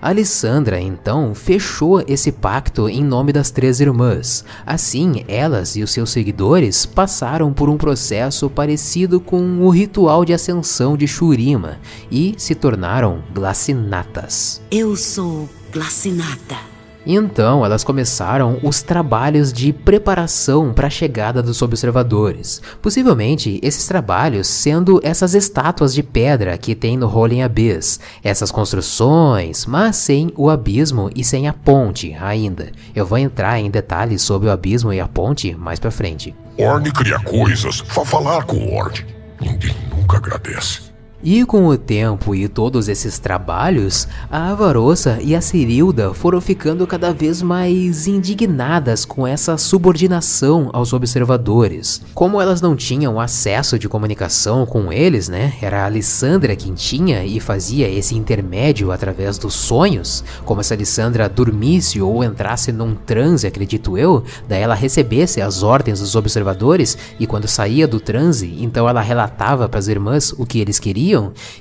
Alessandra 0.00 0.80
então 0.80 1.34
fechou 1.34 2.02
esse 2.06 2.32
pacto 2.32 2.88
em 2.88 3.04
nome 3.04 3.32
das 3.32 3.50
três 3.50 3.80
irmãs. 3.80 4.44
Assim, 4.64 5.24
elas 5.28 5.76
e 5.76 5.82
os 5.82 5.90
seus 5.90 6.10
seguidores 6.10 6.86
passaram 6.86 7.52
por 7.52 7.68
um 7.68 7.76
processo 7.76 8.48
parecido 8.48 9.20
com 9.20 9.60
o 9.60 9.68
ritual 9.68 10.24
de 10.24 10.32
ascensão 10.32 10.96
de 10.96 11.06
Shurima 11.06 11.78
e 12.10 12.34
se 12.38 12.54
tornaram 12.54 13.22
glacinatas. 13.34 14.62
Eu 14.70 14.96
sou 14.96 15.48
Glacinata. 15.72 16.69
Então 17.06 17.64
elas 17.64 17.82
começaram 17.82 18.58
os 18.62 18.82
trabalhos 18.82 19.52
de 19.52 19.72
preparação 19.72 20.72
para 20.72 20.86
a 20.86 20.90
chegada 20.90 21.42
dos 21.42 21.62
observadores. 21.62 22.60
Possivelmente 22.82 23.58
esses 23.62 23.86
trabalhos 23.86 24.46
sendo 24.46 25.00
essas 25.02 25.34
estátuas 25.34 25.94
de 25.94 26.02
pedra 26.02 26.56
que 26.58 26.74
tem 26.74 26.96
no 26.96 27.06
Rolling 27.06 27.42
Abyss, 27.42 28.00
essas 28.22 28.50
construções, 28.50 29.66
mas 29.66 29.96
sem 29.96 30.32
o 30.36 30.50
abismo 30.50 31.10
e 31.14 31.24
sem 31.24 31.48
a 31.48 31.52
ponte 31.52 32.14
ainda. 32.20 32.70
Eu 32.94 33.06
vou 33.06 33.18
entrar 33.18 33.58
em 33.58 33.70
detalhes 33.70 34.22
sobre 34.22 34.48
o 34.48 34.52
abismo 34.52 34.92
e 34.92 35.00
a 35.00 35.08
ponte 35.08 35.54
mais 35.54 35.78
para 35.78 35.90
frente. 35.90 36.34
Orne 36.58 36.92
cria 36.92 37.18
coisas. 37.20 37.82
Vá 37.94 38.04
falar 38.04 38.44
com 38.44 38.76
Orne. 38.76 39.06
Ninguém 39.40 39.74
nunca 39.90 40.18
agradece. 40.18 40.89
E 41.22 41.44
com 41.44 41.66
o 41.66 41.76
tempo 41.76 42.34
e 42.34 42.48
todos 42.48 42.88
esses 42.88 43.18
trabalhos, 43.18 44.08
a 44.30 44.52
Avarossa 44.52 45.18
e 45.20 45.36
a 45.36 45.42
Cirilda 45.42 46.14
foram 46.14 46.40
ficando 46.40 46.86
cada 46.86 47.12
vez 47.12 47.42
mais 47.42 48.06
indignadas 48.06 49.04
com 49.04 49.26
essa 49.26 49.58
subordinação 49.58 50.70
aos 50.72 50.94
observadores. 50.94 52.00
Como 52.14 52.40
elas 52.40 52.62
não 52.62 52.74
tinham 52.74 53.20
acesso 53.20 53.78
de 53.78 53.86
comunicação 53.86 54.64
com 54.64 54.90
eles, 54.90 55.28
né? 55.28 55.52
Era 55.60 55.82
a 55.82 55.84
Alessandra 55.84 56.56
quem 56.56 56.72
tinha 56.72 57.22
e 57.22 57.38
fazia 57.38 57.86
esse 57.86 58.16
intermédio 58.16 58.90
através 58.90 59.36
dos 59.36 59.52
sonhos. 59.52 60.24
Como 60.46 60.64
se 60.64 60.72
a 60.72 60.76
Alessandra 60.76 61.28
dormisse 61.28 62.00
ou 62.00 62.24
entrasse 62.24 62.72
num 62.72 62.94
transe, 62.94 63.46
acredito 63.46 63.98
eu, 63.98 64.24
daí 64.48 64.62
ela 64.62 64.74
recebesse 64.74 65.42
as 65.42 65.62
ordens 65.62 66.00
dos 66.00 66.14
observadores 66.14 66.96
e 67.18 67.26
quando 67.26 67.46
saía 67.46 67.86
do 67.86 68.00
transe, 68.00 68.56
então 68.58 68.88
ela 68.88 69.02
relatava 69.02 69.68
para 69.68 69.78
as 69.78 69.86
irmãs 69.86 70.32
o 70.38 70.46
que 70.46 70.58
eles 70.58 70.78
queriam 70.78 71.09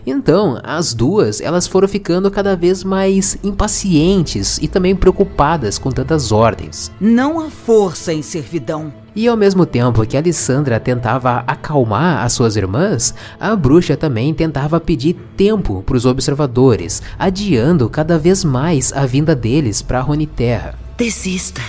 então, 0.05 0.59
as 0.63 0.93
duas, 0.93 1.41
elas 1.41 1.67
foram 1.67 1.87
ficando 1.87 2.29
cada 2.29 2.55
vez 2.55 2.83
mais 2.83 3.37
impacientes 3.43 4.57
e 4.61 4.67
também 4.67 4.95
preocupadas 4.95 5.77
com 5.77 5.89
tantas 5.91 6.31
ordens. 6.31 6.91
Não 6.99 7.39
há 7.39 7.49
força 7.49 8.13
em 8.13 8.21
servidão. 8.21 8.93
E 9.15 9.27
ao 9.27 9.35
mesmo 9.35 9.65
tempo 9.65 10.05
que 10.05 10.15
Alessandra 10.15 10.79
tentava 10.79 11.43
acalmar 11.47 12.23
as 12.23 12.33
suas 12.33 12.55
irmãs, 12.55 13.13
a 13.39 13.55
bruxa 13.55 13.97
também 13.97 14.33
tentava 14.33 14.79
pedir 14.79 15.13
tempo 15.35 15.83
para 15.83 15.97
os 15.97 16.05
observadores, 16.05 17.01
adiando 17.17 17.89
cada 17.89 18.17
vez 18.17 18.43
mais 18.43 18.93
a 18.93 19.05
vinda 19.05 19.35
deles 19.35 19.81
para 19.81 19.99
a 19.99 20.01
Roniterra. 20.01 20.75
Desista. 20.97 21.61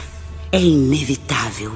É 0.52 0.60
inevitável. 0.60 1.72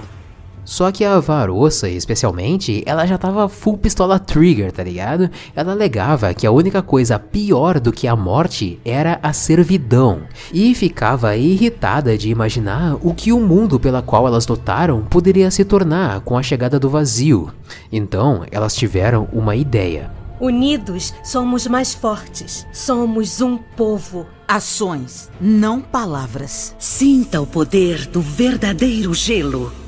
Só 0.65 0.91
que 0.91 1.05
a 1.05 1.21
Varossa, 1.21 1.89
especialmente, 1.89 2.83
ela 2.87 3.07
já 3.07 3.19
tava 3.19 3.49
full 3.49 3.77
pistola 3.77 4.19
trigger, 4.19 4.73
tá 4.73 4.83
ligado? 4.83 5.31
Ela 5.55 5.73
alegava 5.73 6.33
que 6.33 6.47
a 6.47 6.51
única 6.51 6.83
coisa 6.83 7.19
pior 7.19 7.79
do 7.79 7.93
que 7.93 8.09
a 8.09 8.17
morte 8.17 8.81
era 8.85 9.19
a 9.23 9.33
servidão, 9.33 10.23
e 10.53 10.75
ficava 10.75 11.37
irritada 11.37 12.17
de 12.17 12.31
imaginar 12.31 12.97
o 13.03 13.13
que 13.13 13.33
o 13.33 13.41
mundo 13.41 13.79
pela 13.79 14.03
qual 14.03 14.27
elas 14.27 14.47
lutaram 14.47 15.03
poderia 15.03 15.51
se 15.51 15.65
tornar 15.65 16.21
com 16.21 16.39
a 16.39 16.43
chegada 16.43 16.81
do 16.81 16.89
vazio. 16.89 17.53
Então, 17.93 18.45
elas 18.51 18.75
tiveram 18.75 19.29
uma 19.33 19.55
ideia. 19.55 20.11
Unidos 20.41 21.15
somos 21.23 21.67
mais 21.67 21.95
fortes. 21.95 22.67
Somos 22.73 23.41
um 23.41 23.57
povo. 23.57 24.27
Ações, 24.47 25.31
não 25.41 25.81
palavras. 25.81 26.75
Sinta 26.79 27.41
o 27.41 27.47
poder 27.47 28.07
do 28.07 28.21
verdadeiro 28.21 29.15
gelo. 29.15 29.84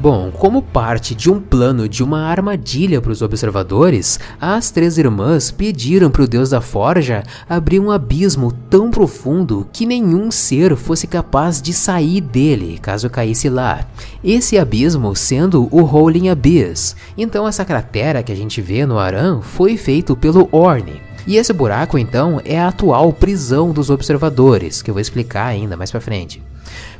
Bom, 0.00 0.30
como 0.30 0.62
parte 0.62 1.14
de 1.14 1.30
um 1.30 1.38
plano 1.38 1.86
de 1.86 2.02
uma 2.02 2.22
armadilha 2.22 3.02
para 3.02 3.12
os 3.12 3.20
observadores, 3.20 4.18
as 4.40 4.70
três 4.70 4.96
irmãs 4.96 5.50
pediram 5.50 6.10
para 6.10 6.22
o 6.22 6.26
deus 6.26 6.48
da 6.48 6.62
forja 6.62 7.22
abrir 7.46 7.80
um 7.80 7.90
abismo 7.90 8.50
tão 8.70 8.90
profundo 8.90 9.68
que 9.70 9.84
nenhum 9.84 10.30
ser 10.30 10.74
fosse 10.74 11.06
capaz 11.06 11.60
de 11.60 11.74
sair 11.74 12.22
dele 12.22 12.78
caso 12.80 13.10
caísse 13.10 13.50
lá. 13.50 13.86
Esse 14.24 14.56
abismo 14.56 15.14
sendo 15.14 15.68
o 15.70 15.82
Rolling 15.82 16.30
Abyss. 16.30 16.96
Então 17.14 17.46
essa 17.46 17.62
cratera 17.62 18.22
que 18.22 18.32
a 18.32 18.36
gente 18.36 18.62
vê 18.62 18.86
no 18.86 18.98
Aran 18.98 19.42
foi 19.42 19.76
feito 19.76 20.16
pelo 20.16 20.48
Orne. 20.50 21.09
E 21.26 21.36
esse 21.36 21.52
buraco 21.52 21.98
então 21.98 22.40
é 22.44 22.58
a 22.58 22.68
atual 22.68 23.12
prisão 23.12 23.72
dos 23.72 23.90
observadores, 23.90 24.82
que 24.82 24.90
eu 24.90 24.94
vou 24.94 25.00
explicar 25.00 25.46
ainda 25.46 25.76
mais 25.76 25.90
para 25.90 26.00
frente. 26.00 26.42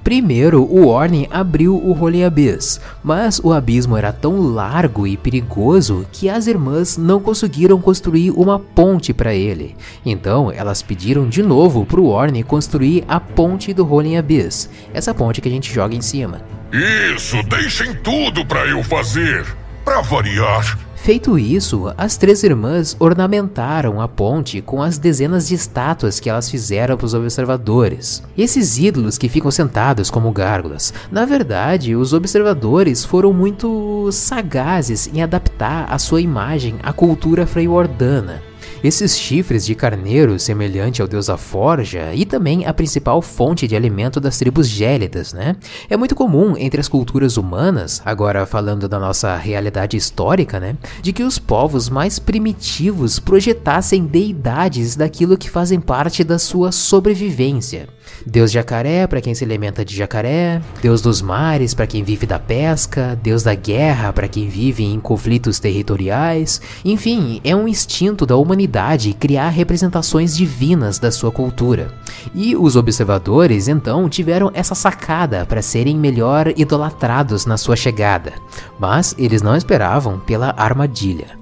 Primeiro, 0.02 0.62
o 0.62 0.86
Orne 0.88 1.28
abriu 1.30 1.76
o 1.76 1.92
Holy 1.92 2.24
Abyss, 2.24 2.80
mas 3.04 3.38
o 3.42 3.52
abismo 3.52 3.96
era 3.96 4.12
tão 4.12 4.40
largo 4.40 5.06
e 5.06 5.16
perigoso 5.16 6.06
que 6.10 6.28
as 6.28 6.46
irmãs 6.46 6.96
não 6.96 7.20
conseguiram 7.20 7.80
construir 7.80 8.30
uma 8.30 8.58
ponte 8.58 9.12
para 9.12 9.34
ele. 9.34 9.76
Então, 10.04 10.50
elas 10.50 10.82
pediram 10.82 11.28
de 11.28 11.42
novo 11.42 11.84
para 11.84 12.00
o 12.00 12.06
Orne 12.06 12.42
construir 12.42 13.04
a 13.06 13.20
ponte 13.20 13.74
do 13.74 13.86
Holy 13.86 14.16
Abyss, 14.16 14.70
essa 14.94 15.14
ponte 15.14 15.40
que 15.40 15.48
a 15.48 15.52
gente 15.52 15.72
joga 15.72 15.94
em 15.94 16.00
cima. 16.00 16.40
Isso, 16.72 17.42
deixem 17.42 17.94
tudo 17.96 18.44
para 18.44 18.66
eu 18.66 18.82
fazer. 18.82 19.44
Para 19.84 20.00
variar. 20.00 20.78
Feito 21.02 21.38
isso, 21.38 21.92
as 21.96 22.18
três 22.18 22.42
irmãs 22.42 22.94
ornamentaram 23.00 24.02
a 24.02 24.06
ponte 24.06 24.60
com 24.60 24.82
as 24.82 24.98
dezenas 24.98 25.48
de 25.48 25.54
estátuas 25.54 26.20
que 26.20 26.28
elas 26.28 26.50
fizeram 26.50 26.94
para 26.94 27.06
os 27.06 27.14
observadores. 27.14 28.22
Esses 28.36 28.78
ídolos 28.78 29.16
que 29.16 29.28
ficam 29.28 29.50
sentados 29.50 30.10
como 30.10 30.30
gárgulas. 30.30 30.92
Na 31.10 31.24
verdade, 31.24 31.96
os 31.96 32.12
observadores 32.12 33.02
foram 33.02 33.32
muito 33.32 34.10
sagazes 34.12 35.10
em 35.12 35.22
adaptar 35.22 35.90
a 35.90 35.98
sua 35.98 36.20
imagem 36.20 36.76
à 36.82 36.92
cultura 36.92 37.46
freywardana. 37.46 38.49
Esses 38.82 39.18
chifres 39.18 39.66
de 39.66 39.74
carneiro 39.74 40.38
semelhante 40.38 41.02
ao 41.02 41.08
deus 41.08 41.26
da 41.26 41.36
forja 41.36 42.14
e 42.14 42.24
também 42.24 42.64
a 42.64 42.72
principal 42.72 43.20
fonte 43.20 43.68
de 43.68 43.76
alimento 43.76 44.18
das 44.18 44.38
tribos 44.38 44.66
gélidas, 44.66 45.34
né? 45.34 45.56
É 45.90 45.98
muito 45.98 46.14
comum 46.14 46.56
entre 46.56 46.80
as 46.80 46.88
culturas 46.88 47.36
humanas, 47.36 48.00
agora 48.06 48.46
falando 48.46 48.88
da 48.88 48.98
nossa 48.98 49.36
realidade 49.36 49.98
histórica, 49.98 50.58
né, 50.58 50.76
de 51.02 51.12
que 51.12 51.22
os 51.22 51.38
povos 51.38 51.90
mais 51.90 52.18
primitivos 52.18 53.18
projetassem 53.18 54.06
deidades 54.06 54.96
daquilo 54.96 55.36
que 55.36 55.50
fazem 55.50 55.78
parte 55.78 56.24
da 56.24 56.38
sua 56.38 56.72
sobrevivência. 56.72 57.86
Deus 58.26 58.50
jacaré 58.50 59.06
para 59.06 59.20
quem 59.20 59.34
se 59.34 59.44
alimenta 59.44 59.84
de 59.84 59.94
jacaré, 59.94 60.60
Deus 60.82 61.02
dos 61.02 61.20
mares 61.20 61.74
para 61.74 61.86
quem 61.86 62.02
vive 62.02 62.26
da 62.26 62.38
pesca, 62.38 63.18
Deus 63.22 63.42
da 63.42 63.54
guerra 63.54 64.12
para 64.12 64.26
quem 64.26 64.48
vive 64.48 64.84
em 64.84 64.98
conflitos 64.98 65.60
territoriais. 65.60 66.60
Enfim, 66.84 67.40
é 67.44 67.54
um 67.54 67.68
instinto 67.68 68.26
da 68.26 68.36
humanidade 68.36 68.69
criar 69.12 69.48
representações 69.48 70.36
divinas 70.36 70.98
da 70.98 71.10
sua 71.10 71.30
cultura. 71.30 71.92
E 72.34 72.56
os 72.56 72.76
observadores 72.76 73.68
então 73.68 74.08
tiveram 74.08 74.50
essa 74.54 74.74
sacada 74.74 75.44
para 75.44 75.62
serem 75.62 75.96
melhor 75.96 76.52
idolatrados 76.56 77.46
na 77.46 77.56
sua 77.56 77.76
chegada, 77.76 78.32
mas 78.78 79.14
eles 79.18 79.42
não 79.42 79.56
esperavam 79.56 80.18
pela 80.18 80.54
armadilha. 80.56 81.38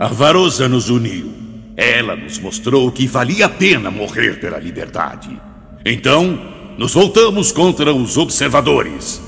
A 0.00 0.08
Varosa 0.08 0.68
nos 0.68 0.90
uniu. 0.90 1.32
Ela 1.76 2.16
nos 2.16 2.38
mostrou 2.38 2.90
que 2.90 3.06
valia 3.06 3.46
a 3.46 3.48
pena 3.48 3.90
morrer 3.90 4.40
pela 4.40 4.58
liberdade. 4.58 5.40
Então, 5.84 6.38
nos 6.78 6.94
voltamos 6.94 7.52
contra 7.52 7.92
os 7.92 8.16
observadores. 8.16 9.20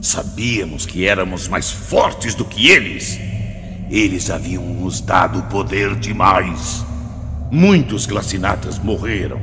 Sabíamos 0.00 0.86
que 0.86 1.06
éramos 1.06 1.48
mais 1.48 1.70
fortes 1.70 2.34
do 2.34 2.44
que 2.44 2.68
eles. 2.68 3.18
Eles 3.90 4.30
haviam 4.30 4.64
nos 4.64 5.00
dado 5.00 5.42
poder 5.44 5.94
demais. 5.96 6.84
Muitos 7.50 8.06
glacinatas 8.06 8.78
morreram, 8.78 9.40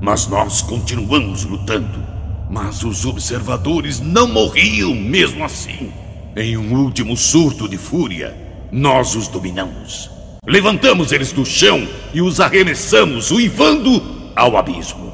mas 0.00 0.26
nós 0.26 0.60
continuamos 0.62 1.44
lutando. 1.44 2.04
Mas 2.50 2.82
os 2.84 3.04
observadores 3.04 4.00
não 4.00 4.28
morriam 4.28 4.94
mesmo 4.94 5.44
assim. 5.44 5.92
Em 6.36 6.56
um 6.56 6.74
último 6.74 7.16
surto 7.16 7.68
de 7.68 7.76
fúria, 7.76 8.36
nós 8.70 9.14
os 9.14 9.28
dominamos. 9.28 10.10
Levantamos 10.46 11.12
eles 11.12 11.32
do 11.32 11.44
chão 11.44 11.88
e 12.12 12.20
os 12.20 12.40
arremessamos, 12.40 13.30
uivando 13.30 14.30
ao 14.36 14.56
abismo. 14.56 15.12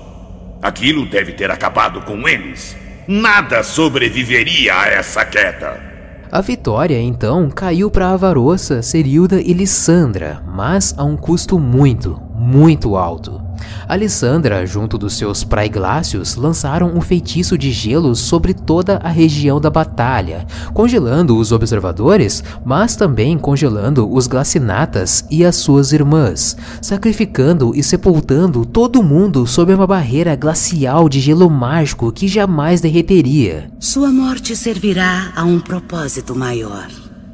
Aquilo 0.61 1.07
deve 1.07 1.33
ter 1.33 1.51
acabado 1.51 2.03
com 2.03 2.29
eles. 2.29 2.77
Nada 3.07 3.63
sobreviveria 3.63 4.75
a 4.75 4.87
essa 4.87 5.25
queda. 5.25 5.92
A 6.33 6.41
vitória 6.41 6.99
então 6.99 7.51
caiu 7.51 7.91
para 7.91 8.09
Avarossa, 8.09 8.81
Serilda 8.81 9.39
e 9.39 9.53
Lissandra, 9.53 10.43
mas 10.47 10.95
a 10.97 11.05
um 11.05 11.15
custo 11.15 11.59
muito, 11.59 12.19
muito 12.35 12.97
alto. 12.97 13.39
Alessandra, 13.89 14.67
junto 14.67 14.97
dos 14.97 15.15
seus 15.15 15.45
praiglácios, 15.45 16.37
lançaram 16.37 16.93
um 16.95 17.01
feitiço 17.01 17.59
de 17.59 17.71
gelo 17.71 18.15
sobre 18.15 18.55
toda 18.55 18.97
a 18.99 19.09
região 19.09 19.61
da 19.61 19.71
batalha, 19.71 20.47
congelando 20.73 21.37
os 21.37 21.53
observadores, 21.53 22.43
mas 22.65 22.97
também 22.97 23.39
congelando 23.39 24.11
os 24.13 24.27
glacinatas 24.27 25.25
e 25.31 25.45
as 25.45 25.57
suas 25.57 25.93
irmãs, 25.93 26.57
sacrificando 26.81 27.73
e 27.75 27.83
sepultando 27.83 28.65
todo 28.65 29.03
mundo 29.03 29.47
sob 29.47 29.73
uma 29.75 29.87
barreira 29.87 30.35
glacial 30.37 31.09
de 31.09 31.21
gelo 31.21 31.51
mágico 31.51 32.13
que 32.13 32.29
jamais 32.29 32.81
derreteria. 32.81 33.71
Sua 33.79 34.11
morte 34.11 34.57
servirá 34.57 35.33
a 35.35 35.45
um 35.45 35.61
propósito 35.61 36.35
maior. 36.35 36.89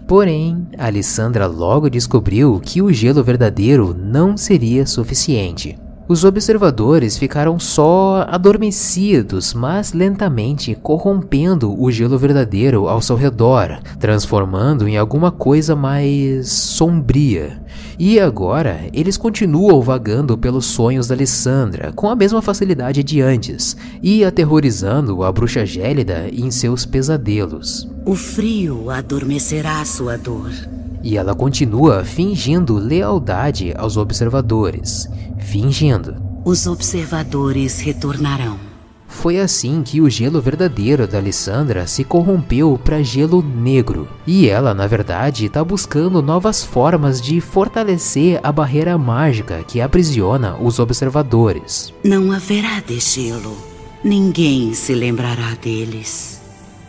Porém, 0.09 0.67
Alessandra 0.79 1.47
logo 1.47 1.91
descobriu 1.91 2.59
que 2.65 2.81
o 2.81 2.91
gelo 2.91 3.23
verdadeiro 3.23 3.95
não 3.95 4.39
seria 4.39 4.87
suficiente. 4.87 5.77
Os 6.09 6.25
observadores 6.25 7.19
ficaram 7.19 7.59
só 7.59 8.25
adormecidos, 8.31 9.53
mas 9.53 9.93
lentamente 9.93 10.75
corrompendo 10.75 11.79
o 11.79 11.91
gelo 11.91 12.17
verdadeiro 12.17 12.89
ao 12.89 13.03
seu 13.03 13.15
redor, 13.15 13.79
transformando 14.01 14.89
em 14.89 14.97
alguma 14.97 15.31
coisa 15.31 15.77
mais 15.77 16.51
sombria. 16.51 17.61
E 17.99 18.19
agora, 18.19 18.89
eles 18.95 19.19
continuam 19.19 19.83
vagando 19.83 20.39
pelos 20.39 20.65
sonhos 20.65 21.09
da 21.09 21.15
Alessandra 21.15 21.93
com 21.93 22.09
a 22.09 22.17
mesma 22.17 22.41
facilidade 22.41 23.05
de 23.05 23.21
antes 23.21 23.77
e 24.03 24.25
aterrorizando 24.25 25.23
a 25.23 25.31
bruxa 25.31 25.67
gélida 25.67 26.27
em 26.33 26.51
seus 26.51 26.87
pesadelos. 26.87 27.87
O 28.07 28.15
frio 28.15 28.89
adormecerá 28.89 29.85
sua 29.85 30.17
dor. 30.17 30.51
E 31.03 31.17
ela 31.17 31.35
continua 31.35 32.05
fingindo 32.05 32.75
lealdade 32.77 33.73
aos 33.77 33.97
observadores, 33.97 35.09
fingindo. 35.39 36.17
Os 36.45 36.67
observadores 36.67 37.81
retornarão. 37.81 38.69
Foi 39.09 39.41
assim 39.41 39.83
que 39.83 40.01
o 40.01 40.09
gelo 40.09 40.41
verdadeiro 40.41 41.09
da 41.09 41.19
Alessandra 41.19 41.87
se 41.87 42.05
corrompeu 42.05 42.79
para 42.83 43.03
gelo 43.03 43.43
negro. 43.43 44.07
E 44.27 44.49
ela, 44.49 44.75
na 44.75 44.87
verdade, 44.87 45.47
está 45.47 45.65
buscando 45.65 46.23
novas 46.23 46.63
formas 46.63 47.21
de 47.21 47.41
fortalecer 47.41 48.39
a 48.43 48.53
barreira 48.53 48.97
mágica 48.99 49.65
que 49.67 49.81
aprisiona 49.81 50.57
os 50.57 50.79
observadores. 50.79 51.93
Não 52.05 52.31
haverá 52.31 52.81
degelo. 52.81 53.57
Ninguém 54.05 54.75
se 54.75 54.95
lembrará 54.95 55.55
deles. 55.61 56.38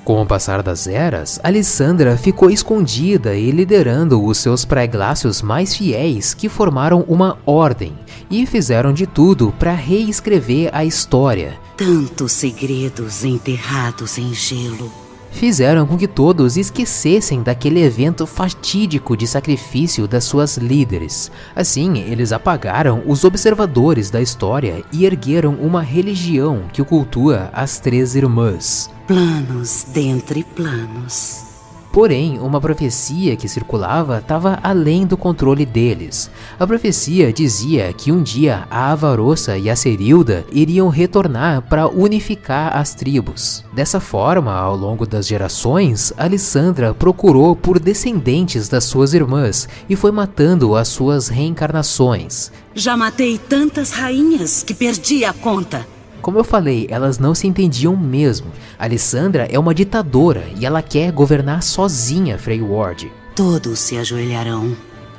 Com 0.10 0.24
o 0.24 0.26
passar 0.26 0.64
das 0.64 0.88
eras, 0.88 1.40
Alessandra 1.44 2.18
ficou 2.18 2.50
escondida 2.50 3.36
e 3.36 3.52
liderando 3.52 4.26
os 4.26 4.40
seus 4.40 4.66
pré-glácios 4.66 5.40
mais 5.40 5.76
fiéis 5.76 6.34
que 6.34 6.50
formaram 6.50 7.06
uma 7.08 7.38
ordem 7.46 7.94
e 8.28 8.44
fizeram 8.48 8.92
de 8.92 9.06
tudo 9.06 9.54
para 9.60 9.72
reescrever 9.72 10.72
a 10.74 10.84
história. 10.84 11.60
Tantos 11.78 12.32
segredos 12.32 13.24
enterrados 13.24 14.18
em 14.18 14.34
gelo. 14.34 15.09
Fizeram 15.32 15.86
com 15.86 15.98
que 15.98 16.08
todos 16.08 16.58
esquecessem 16.58 17.42
daquele 17.42 17.82
evento 17.82 18.26
fatídico 18.26 19.16
de 19.16 19.26
sacrifício 19.28 20.08
das 20.08 20.24
suas 20.24 20.58
líderes. 20.58 21.32
Assim, 21.56 22.00
eles 22.00 22.32
apagaram 22.32 23.04
os 23.06 23.24
observadores 23.24 24.10
da 24.10 24.22
história 24.22 24.84
e 24.92 25.06
ergueram 25.06 25.54
uma 25.56 25.82
religião 25.82 26.64
que 26.74 26.84
cultua 26.84 27.50
as 27.54 27.80
Três 27.80 28.16
Irmãs. 28.16 28.90
Planos 29.08 29.86
dentre 29.94 30.44
planos. 30.44 31.49
Porém, 31.92 32.40
uma 32.40 32.62
profecia 32.62 33.36
que 33.36 33.48
circulava 33.48 34.20
estava 34.20 34.60
além 34.62 35.08
do 35.08 35.18
controle 35.18 35.66
deles. 35.66 36.30
A 36.60 36.68
profecia 36.68 37.34
dizia 37.34 37.92
que 37.94 38.12
um 38.12 38.22
dia 38.22 38.68
a 38.70 38.92
Avarossa 38.92 39.58
e 39.58 39.70
a 39.70 39.76
Serilda 39.76 40.46
iriam 40.52 40.88
retornar 40.88 41.64
para 41.64 41.88
unificar 41.88 42.78
as 42.78 42.94
tribos. 42.94 43.66
Dessa 43.74 44.00
forma, 44.00 44.54
ao 44.54 44.76
longo 44.76 45.08
das 45.08 45.26
gerações, 45.26 46.14
Alessandra 46.16 46.94
procurou 46.94 47.56
por 47.56 47.80
descendentes 47.80 48.70
das 48.70 48.84
suas 48.84 49.14
irmãs 49.14 49.68
e 49.90 49.96
foi 49.96 50.12
matando 50.12 50.76
as 50.76 50.88
suas 50.88 51.28
reencarnações. 51.28 52.52
Já 52.76 52.96
matei 52.96 53.38
tantas 53.38 53.92
rainhas 53.92 54.64
que 54.64 54.74
perdi 54.74 55.26
a 55.26 55.34
conta. 55.34 55.86
Como 56.22 56.38
eu 56.38 56.44
falei, 56.44 56.88
elas 56.90 57.20
não 57.20 57.34
se 57.34 57.48
entendiam 57.48 57.96
mesmo. 57.96 58.48
Alessandra 58.78 59.48
é 59.50 59.58
uma 59.58 59.74
ditadora 59.74 60.46
e 60.60 60.66
ela 60.66 60.82
quer 60.82 61.12
governar 61.12 61.64
sozinha 61.64 62.38
Frey 62.38 62.62
Ward. 62.62 63.12
Todos 63.36 63.80
se 63.80 63.98
ajoelharão 63.98 64.76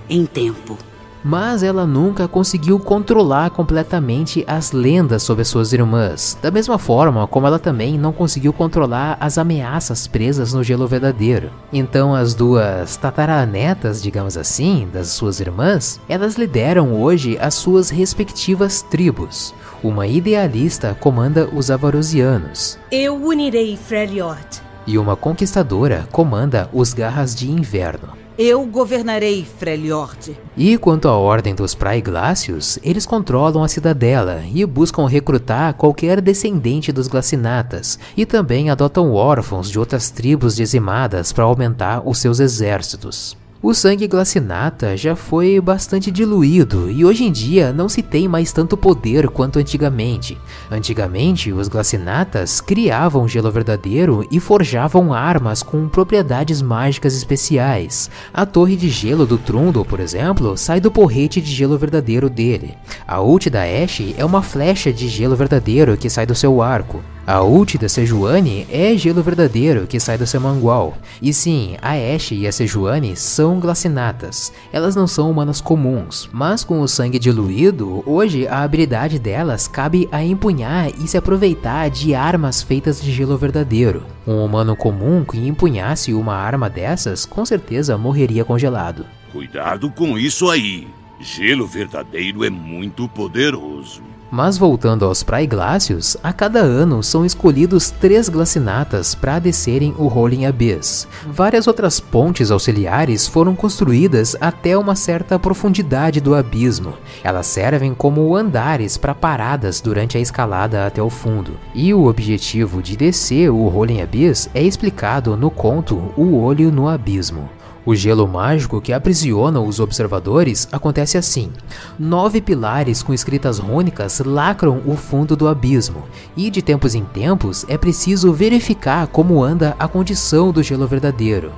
em 0.08 0.26
tempo. 0.26 0.76
Mas 1.22 1.62
ela 1.62 1.86
nunca 1.86 2.26
conseguiu 2.26 2.78
controlar 2.78 3.50
completamente 3.50 4.42
as 4.46 4.72
lendas 4.72 5.22
sobre 5.22 5.44
suas 5.44 5.70
irmãs, 5.72 6.38
da 6.40 6.50
mesma 6.50 6.78
forma 6.78 7.26
como 7.26 7.46
ela 7.46 7.58
também 7.58 7.98
não 7.98 8.10
conseguiu 8.10 8.54
controlar 8.54 9.18
as 9.20 9.36
ameaças 9.36 10.06
presas 10.06 10.54
no 10.54 10.64
gelo 10.64 10.86
verdadeiro. 10.86 11.50
Então 11.70 12.14
as 12.14 12.32
duas 12.32 12.96
tataranetas, 12.96 14.02
digamos 14.02 14.38
assim, 14.38 14.88
das 14.90 15.08
suas 15.08 15.40
irmãs, 15.40 16.00
elas 16.08 16.36
lideram 16.36 16.94
hoje 16.94 17.36
as 17.38 17.52
suas 17.52 17.90
respectivas 17.90 18.80
tribos. 18.80 19.54
Uma 19.82 20.06
idealista 20.06 20.94
comanda 21.00 21.48
os 21.54 21.70
Avarosianos. 21.70 22.78
Eu 22.92 23.14
unirei 23.14 23.78
Freljord. 23.78 24.60
E 24.86 24.98
uma 24.98 25.16
conquistadora 25.16 26.06
comanda 26.12 26.68
os 26.70 26.92
Garras 26.92 27.34
de 27.34 27.50
Inverno. 27.50 28.08
Eu 28.36 28.66
governarei 28.66 29.42
Freljord. 29.42 30.38
E 30.54 30.76
quanto 30.76 31.08
à 31.08 31.16
Ordem 31.16 31.54
dos 31.54 31.74
Praiglácios, 31.74 32.78
eles 32.82 33.06
controlam 33.06 33.64
a 33.64 33.68
cidadela 33.68 34.42
e 34.52 34.66
buscam 34.66 35.06
recrutar 35.06 35.72
qualquer 35.72 36.20
descendente 36.20 36.92
dos 36.92 37.08
Glacinatas, 37.08 37.98
e 38.14 38.26
também 38.26 38.68
adotam 38.68 39.14
órfãos 39.14 39.70
de 39.70 39.78
outras 39.78 40.10
tribos 40.10 40.56
dizimadas 40.56 41.32
para 41.32 41.44
aumentar 41.44 42.06
os 42.06 42.18
seus 42.18 42.38
exércitos. 42.38 43.39
O 43.62 43.74
sangue 43.74 44.08
glacinata 44.08 44.96
já 44.96 45.14
foi 45.14 45.60
bastante 45.60 46.10
diluído 46.10 46.90
e 46.90 47.04
hoje 47.04 47.24
em 47.24 47.30
dia 47.30 47.74
não 47.74 47.90
se 47.90 48.00
tem 48.00 48.26
mais 48.26 48.54
tanto 48.54 48.74
poder 48.74 49.28
quanto 49.28 49.58
antigamente. 49.58 50.38
Antigamente, 50.70 51.52
os 51.52 51.68
glacinatas 51.68 52.58
criavam 52.58 53.28
gelo 53.28 53.50
verdadeiro 53.50 54.26
e 54.30 54.40
forjavam 54.40 55.12
armas 55.12 55.62
com 55.62 55.90
propriedades 55.90 56.62
mágicas 56.62 57.14
especiais. 57.14 58.10
A 58.32 58.46
torre 58.46 58.76
de 58.76 58.88
gelo 58.88 59.26
do 59.26 59.36
Trundle, 59.36 59.84
por 59.84 60.00
exemplo, 60.00 60.56
sai 60.56 60.80
do 60.80 60.90
porrete 60.90 61.38
de 61.38 61.52
gelo 61.52 61.76
verdadeiro 61.76 62.30
dele. 62.30 62.74
A 63.06 63.20
ult 63.20 63.50
da 63.50 63.64
Ashe 63.64 64.14
é 64.16 64.24
uma 64.24 64.40
flecha 64.40 64.90
de 64.90 65.06
gelo 65.06 65.36
verdadeiro 65.36 65.98
que 65.98 66.08
sai 66.08 66.24
do 66.24 66.34
seu 66.34 66.62
arco. 66.62 67.02
A 67.26 67.44
ult 67.44 67.78
da 67.78 67.88
Sejuani 67.88 68.66
é 68.70 68.96
gelo 68.96 69.22
verdadeiro 69.22 69.86
que 69.86 70.00
sai 70.00 70.18
do 70.18 70.26
seu 70.26 70.40
mangual. 70.40 70.96
E 71.22 71.32
sim, 71.32 71.76
a 71.80 71.92
Ashe 71.92 72.34
e 72.34 72.46
a 72.46 72.50
Sejuani 72.50 73.14
são 73.14 73.49
glacinatas. 73.58 74.52
Elas 74.72 74.94
não 74.94 75.06
são 75.06 75.30
humanas 75.30 75.60
comuns, 75.60 76.28
mas 76.32 76.62
com 76.62 76.80
o 76.80 76.86
sangue 76.86 77.18
diluído, 77.18 78.02
hoje 78.06 78.46
a 78.46 78.62
habilidade 78.62 79.18
delas 79.18 79.66
cabe 79.66 80.08
a 80.12 80.22
empunhar 80.22 80.90
e 80.90 81.08
se 81.08 81.16
aproveitar 81.16 81.88
de 81.88 82.14
armas 82.14 82.62
feitas 82.62 83.00
de 83.00 83.10
gelo 83.10 83.36
verdadeiro. 83.36 84.04
Um 84.26 84.44
humano 84.44 84.76
comum 84.76 85.24
que 85.24 85.38
empunhasse 85.38 86.12
uma 86.12 86.34
arma 86.34 86.68
dessas 86.70 87.24
com 87.24 87.44
certeza 87.44 87.96
morreria 87.96 88.44
congelado. 88.44 89.06
Cuidado 89.32 89.90
com 89.90 90.18
isso 90.18 90.50
aí. 90.50 90.86
Gelo 91.18 91.66
verdadeiro 91.66 92.44
é 92.44 92.50
muito 92.50 93.08
poderoso. 93.08 94.02
Mas 94.30 94.56
voltando 94.56 95.04
aos 95.04 95.24
Praiglácios, 95.24 96.16
a 96.22 96.32
cada 96.32 96.60
ano 96.60 97.02
são 97.02 97.26
escolhidos 97.26 97.90
três 97.90 98.28
glacinatas 98.28 99.14
para 99.14 99.40
descerem 99.40 99.92
o 99.98 100.06
Rolling 100.06 100.46
Abyss. 100.46 101.08
Várias 101.26 101.66
outras 101.66 101.98
pontes 101.98 102.50
auxiliares 102.50 103.26
foram 103.26 103.56
construídas 103.56 104.36
até 104.40 104.78
uma 104.78 104.94
certa 104.94 105.38
profundidade 105.38 106.20
do 106.20 106.34
abismo. 106.34 106.94
Elas 107.24 107.46
servem 107.46 107.92
como 107.92 108.36
andares 108.36 108.96
para 108.96 109.14
paradas 109.14 109.80
durante 109.80 110.16
a 110.16 110.20
escalada 110.20 110.86
até 110.86 111.02
o 111.02 111.10
fundo. 111.10 111.58
E 111.74 111.92
o 111.92 112.06
objetivo 112.06 112.80
de 112.80 112.96
descer 112.96 113.50
o 113.50 113.66
Rolling 113.66 114.00
Abyss 114.00 114.48
é 114.54 114.62
explicado 114.62 115.36
no 115.36 115.50
conto 115.50 116.12
O 116.16 116.36
Olho 116.40 116.70
no 116.70 116.88
Abismo. 116.88 117.50
O 117.84 117.94
gelo 117.94 118.28
mágico 118.28 118.80
que 118.80 118.92
aprisiona 118.92 119.60
os 119.60 119.80
observadores 119.80 120.68
acontece 120.70 121.16
assim: 121.16 121.50
nove 121.98 122.40
pilares 122.40 123.02
com 123.02 123.14
escritas 123.14 123.58
rônicas 123.58 124.20
lacram 124.20 124.82
o 124.86 124.96
fundo 124.96 125.34
do 125.34 125.48
abismo, 125.48 126.04
e 126.36 126.50
de 126.50 126.60
tempos 126.60 126.94
em 126.94 127.04
tempos 127.04 127.64
é 127.68 127.78
preciso 127.78 128.32
verificar 128.32 129.06
como 129.06 129.42
anda 129.42 129.74
a 129.78 129.88
condição 129.88 130.52
do 130.52 130.62
gelo 130.62 130.86
verdadeiro. 130.86 131.52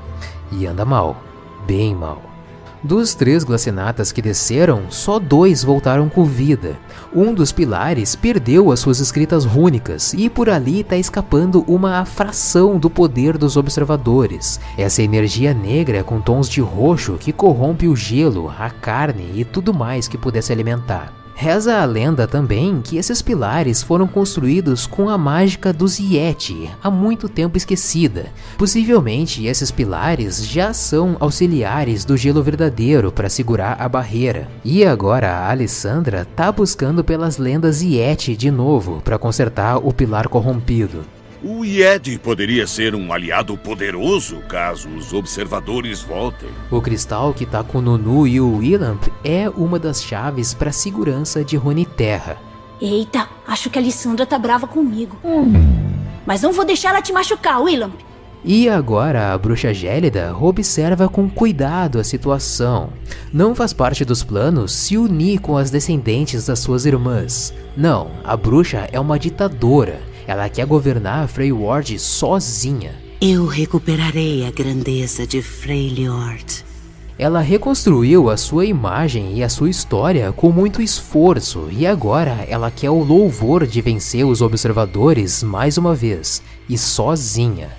E 0.53 0.67
anda 0.67 0.85
mal, 0.85 1.17
bem 1.67 1.95
mal. 1.95 2.32
Dos 2.85 3.15
três 3.15 3.45
glacinatas 3.45 4.11
que 4.11 4.21
desceram, 4.21 4.91
só 4.91 5.21
dois 5.21 5.63
voltaram 5.63 6.09
com 6.09 6.25
vida. 6.25 6.77
Um 7.15 7.33
dos 7.33 7.53
pilares 7.53 8.17
perdeu 8.17 8.73
as 8.73 8.81
suas 8.81 8.99
escritas 8.99 9.45
rúnicas 9.45 10.13
e 10.15 10.29
por 10.29 10.51
ali 10.51 10.81
está 10.81 10.97
escapando 10.97 11.65
uma 11.69 12.05
fração 12.05 12.77
do 12.77 12.91
poder 12.91 13.39
dos 13.39 13.57
observadores. 13.57 14.59
Essa 14.77 15.01
energia 15.01 15.55
negra 15.55 16.03
com 16.03 16.21
tons 16.21 16.49
de 16.49 16.61
roxo 16.61 17.17
que 17.21 17.33
corrompe 17.33 17.87
o 17.87 17.95
gelo, 17.95 18.53
a 18.59 18.69
carne 18.69 19.31
e 19.37 19.45
tudo 19.45 19.73
mais 19.73 20.09
que 20.09 20.19
pudesse 20.19 20.53
alimentar. 20.53 21.22
Reza 21.35 21.79
a 21.79 21.85
lenda 21.85 22.27
também 22.27 22.81
que 22.83 22.97
esses 22.97 23.21
pilares 23.21 23.83
foram 23.83 24.07
construídos 24.07 24.87
com 24.87 25.09
a 25.09 25.19
mágica 25.19 25.73
dos 25.73 25.99
Yeti, 25.99 26.71
há 26.83 26.91
muito 26.91 27.29
tempo 27.29 27.57
esquecida. 27.57 28.27
Possivelmente 28.57 29.47
esses 29.47 29.71
pilares 29.71 30.47
já 30.47 30.73
são 30.73 31.17
auxiliares 31.19 32.05
do 32.05 32.17
gelo 32.17 32.43
verdadeiro 32.43 33.11
para 33.11 33.29
segurar 33.29 33.81
a 33.81 33.89
barreira. 33.89 34.49
E 34.65 34.85
agora 34.85 35.31
a 35.31 35.51
Alessandra 35.51 36.27
tá 36.37 36.53
buscando 36.53 37.03
pelas 37.03 37.39
lendas 37.39 37.83
Yeti 37.83 38.37
de 38.37 38.51
novo 38.51 39.01
para 39.03 39.19
consertar 39.19 39.79
o 39.79 39.93
pilar 39.93 40.29
corrompido. 40.29 41.05
O 41.45 41.65
Yed 41.65 42.21
poderia 42.21 42.69
ser 42.69 42.95
um 42.95 43.13
aliado 43.13 43.59
poderoso 43.59 44.37
caso 44.49 44.89
os 44.91 45.13
observadores 45.13 46.01
voltem. 46.01 46.49
O 46.71 46.81
cristal 46.81 47.35
que 47.35 47.45
tá 47.45 47.65
com 47.65 47.79
o 47.79 47.83
Nunu 47.83 48.29
e 48.29 48.41
o 48.41 48.59
Willamp 48.59 49.09
é 49.25 49.51
uma 49.51 49.77
das 49.77 50.05
chaves 50.05 50.55
para 50.55 50.71
a 50.71 50.73
segurança 50.73 51.45
de 51.45 51.59
Terra. 51.97 52.37
Eita, 52.81 53.29
acho 53.45 53.71
que 53.71 53.79
a 53.79 53.83
Lissandra 53.83 54.25
tá 54.25 54.39
brava 54.39 54.69
comigo. 54.69 55.19
Mas 56.25 56.43
não 56.43 56.53
vou 56.53 56.65
deixar 56.65 56.91
ela 56.91 57.03
te 57.03 57.13
machucar, 57.13 57.61
Willamp. 57.61 57.95
E 58.45 58.69
agora 58.69 59.33
a 59.33 59.39
bruxa 59.39 59.75
gélida 59.75 60.37
observa 60.37 61.09
com 61.09 61.29
cuidado 61.29 61.99
a 61.99 62.05
situação. 62.05 62.91
Não 63.33 63.53
faz 63.53 63.73
parte 63.73 64.05
dos 64.05 64.23
planos 64.23 64.71
se 64.71 64.97
unir 64.97 65.41
com 65.41 65.57
as 65.57 65.73
descendentes 65.73 66.47
das 66.47 66.61
suas 66.61 66.87
irmãs. 66.87 67.53
Não, 67.77 68.13
a 68.23 68.37
bruxa 68.37 68.89
é 68.93 69.01
uma 69.01 69.19
ditadora 69.19 70.12
ela 70.27 70.49
quer 70.49 70.67
governar 70.67 71.29
Freyward 71.29 71.99
sozinha. 71.99 72.95
Eu 73.21 73.47
recuperarei 73.47 74.45
a 74.45 74.51
grandeza 74.51 75.27
de 75.27 75.43
Freylord. 75.43 76.65
Ela 77.19 77.41
reconstruiu 77.41 78.31
a 78.31 78.37
sua 78.37 78.65
imagem 78.65 79.37
e 79.37 79.43
a 79.45 79.49
sua 79.49 79.71
história 79.71 80.33
com 80.33 80.51
muito 80.51 80.83
esforço 80.83 81.69
e 81.71 81.87
agora 81.87 82.45
ela 82.49 82.71
quer 82.71 82.91
o 82.91 83.05
louvor 83.05 83.67
de 83.67 83.81
vencer 83.81 84.27
os 84.27 84.41
observadores 84.41 85.43
mais 85.43 85.79
uma 85.79 85.95
vez 85.95 86.43
e 86.69 86.77
sozinha. 86.77 87.71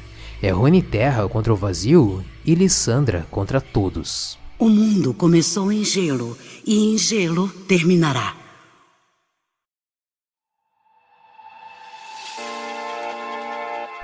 É 0.42 0.50
Rony 0.50 0.82
Terra 0.82 1.28
contra 1.28 1.52
o 1.52 1.58
vazio 1.58 2.24
e 2.46 2.54
Lissandra 2.54 3.26
contra 3.32 3.60
todos. 3.60 4.38
O 4.60 4.70
mundo 4.70 5.14
começou 5.14 5.72
em 5.72 5.84
gelo 5.84 6.38
e 6.66 6.94
em 6.94 6.98
gelo 6.98 7.50
terminará. 7.68 8.43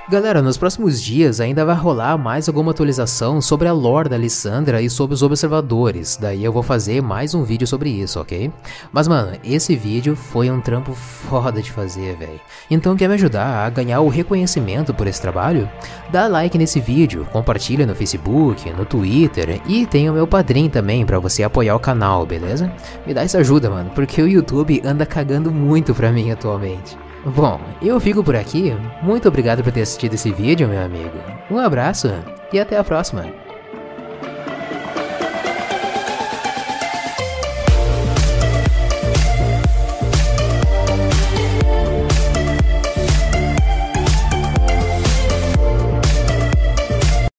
Galera, 0.10 0.42
nos 0.42 0.58
próximos 0.58 1.00
dias 1.00 1.40
ainda 1.40 1.64
vai 1.64 1.76
rolar 1.76 2.18
mais 2.18 2.48
alguma 2.48 2.72
atualização 2.72 3.40
sobre 3.40 3.68
a 3.68 3.74
lore 3.74 4.10
da 4.10 4.18
Lissandra 4.18 4.82
e 4.82 4.90
sobre 4.90 5.14
os 5.14 5.22
observadores, 5.22 6.18
daí 6.20 6.44
eu 6.44 6.52
vou 6.52 6.64
fazer 6.64 7.00
mais 7.00 7.36
um 7.36 7.44
vídeo 7.44 7.68
sobre 7.68 7.92
isso, 7.92 8.20
ok? 8.20 8.52
Mas 8.92 9.08
mano, 9.08 9.38
esse 9.44 9.76
vídeo 9.76 10.16
foi 10.16 10.50
um 10.50 10.60
trampo 10.60 10.94
foda 10.96 11.62
de 11.62 11.72
fazer, 11.72 12.18
velho. 12.18 12.40
Então 12.72 12.96
quer 12.96 13.08
me 13.08 13.14
ajudar 13.14 13.68
a 13.68 13.70
ganhar 13.70 14.02
o 14.02 14.10
reconhecimento 14.10 14.96
por 14.96 15.06
esse 15.06 15.22
trabalho? 15.22 15.70
Dá 16.12 16.28
like 16.28 16.58
nesse 16.58 16.80
vídeo, 16.80 17.28
compartilha 17.32 17.86
no 17.86 17.94
Facebook, 17.94 18.68
no 18.72 18.86
Twitter 18.86 19.62
e 19.68 19.86
tem 19.86 20.10
o 20.10 20.14
meu 20.14 20.26
padrinho 20.26 20.72
também 20.72 21.06
para 21.06 21.20
você 21.20 21.44
apoiar 21.44 21.76
o 21.76 21.80
canal, 21.80 22.26
beleza? 22.26 22.74
Me 23.06 23.14
dá 23.14 23.22
essa 23.22 23.38
ajuda, 23.38 23.70
mano, 23.70 23.92
porque 23.94 24.24
o 24.24 24.28
YouTube 24.28 24.82
anda 24.84 25.06
cagando 25.06 25.52
muito 25.52 25.94
pra 25.94 26.12
mim 26.12 26.32
atualmente. 26.32 26.98
Bom, 27.36 27.60
eu 27.82 28.00
fico 28.00 28.24
por 28.24 28.36
aqui. 28.36 28.76
Muito 29.02 29.28
obrigado 29.28 29.64
por 29.64 29.72
ter 29.72 29.82
assistido 29.82 30.16
esse 30.16 30.32
vídeo, 30.32 30.68
meu 30.68 30.84
amigo. 30.84 31.18
Um 31.50 31.60
abraço 31.60 32.08
e 32.52 32.60
até 32.60 32.78
a 32.78 32.84
próxima. 32.84 33.49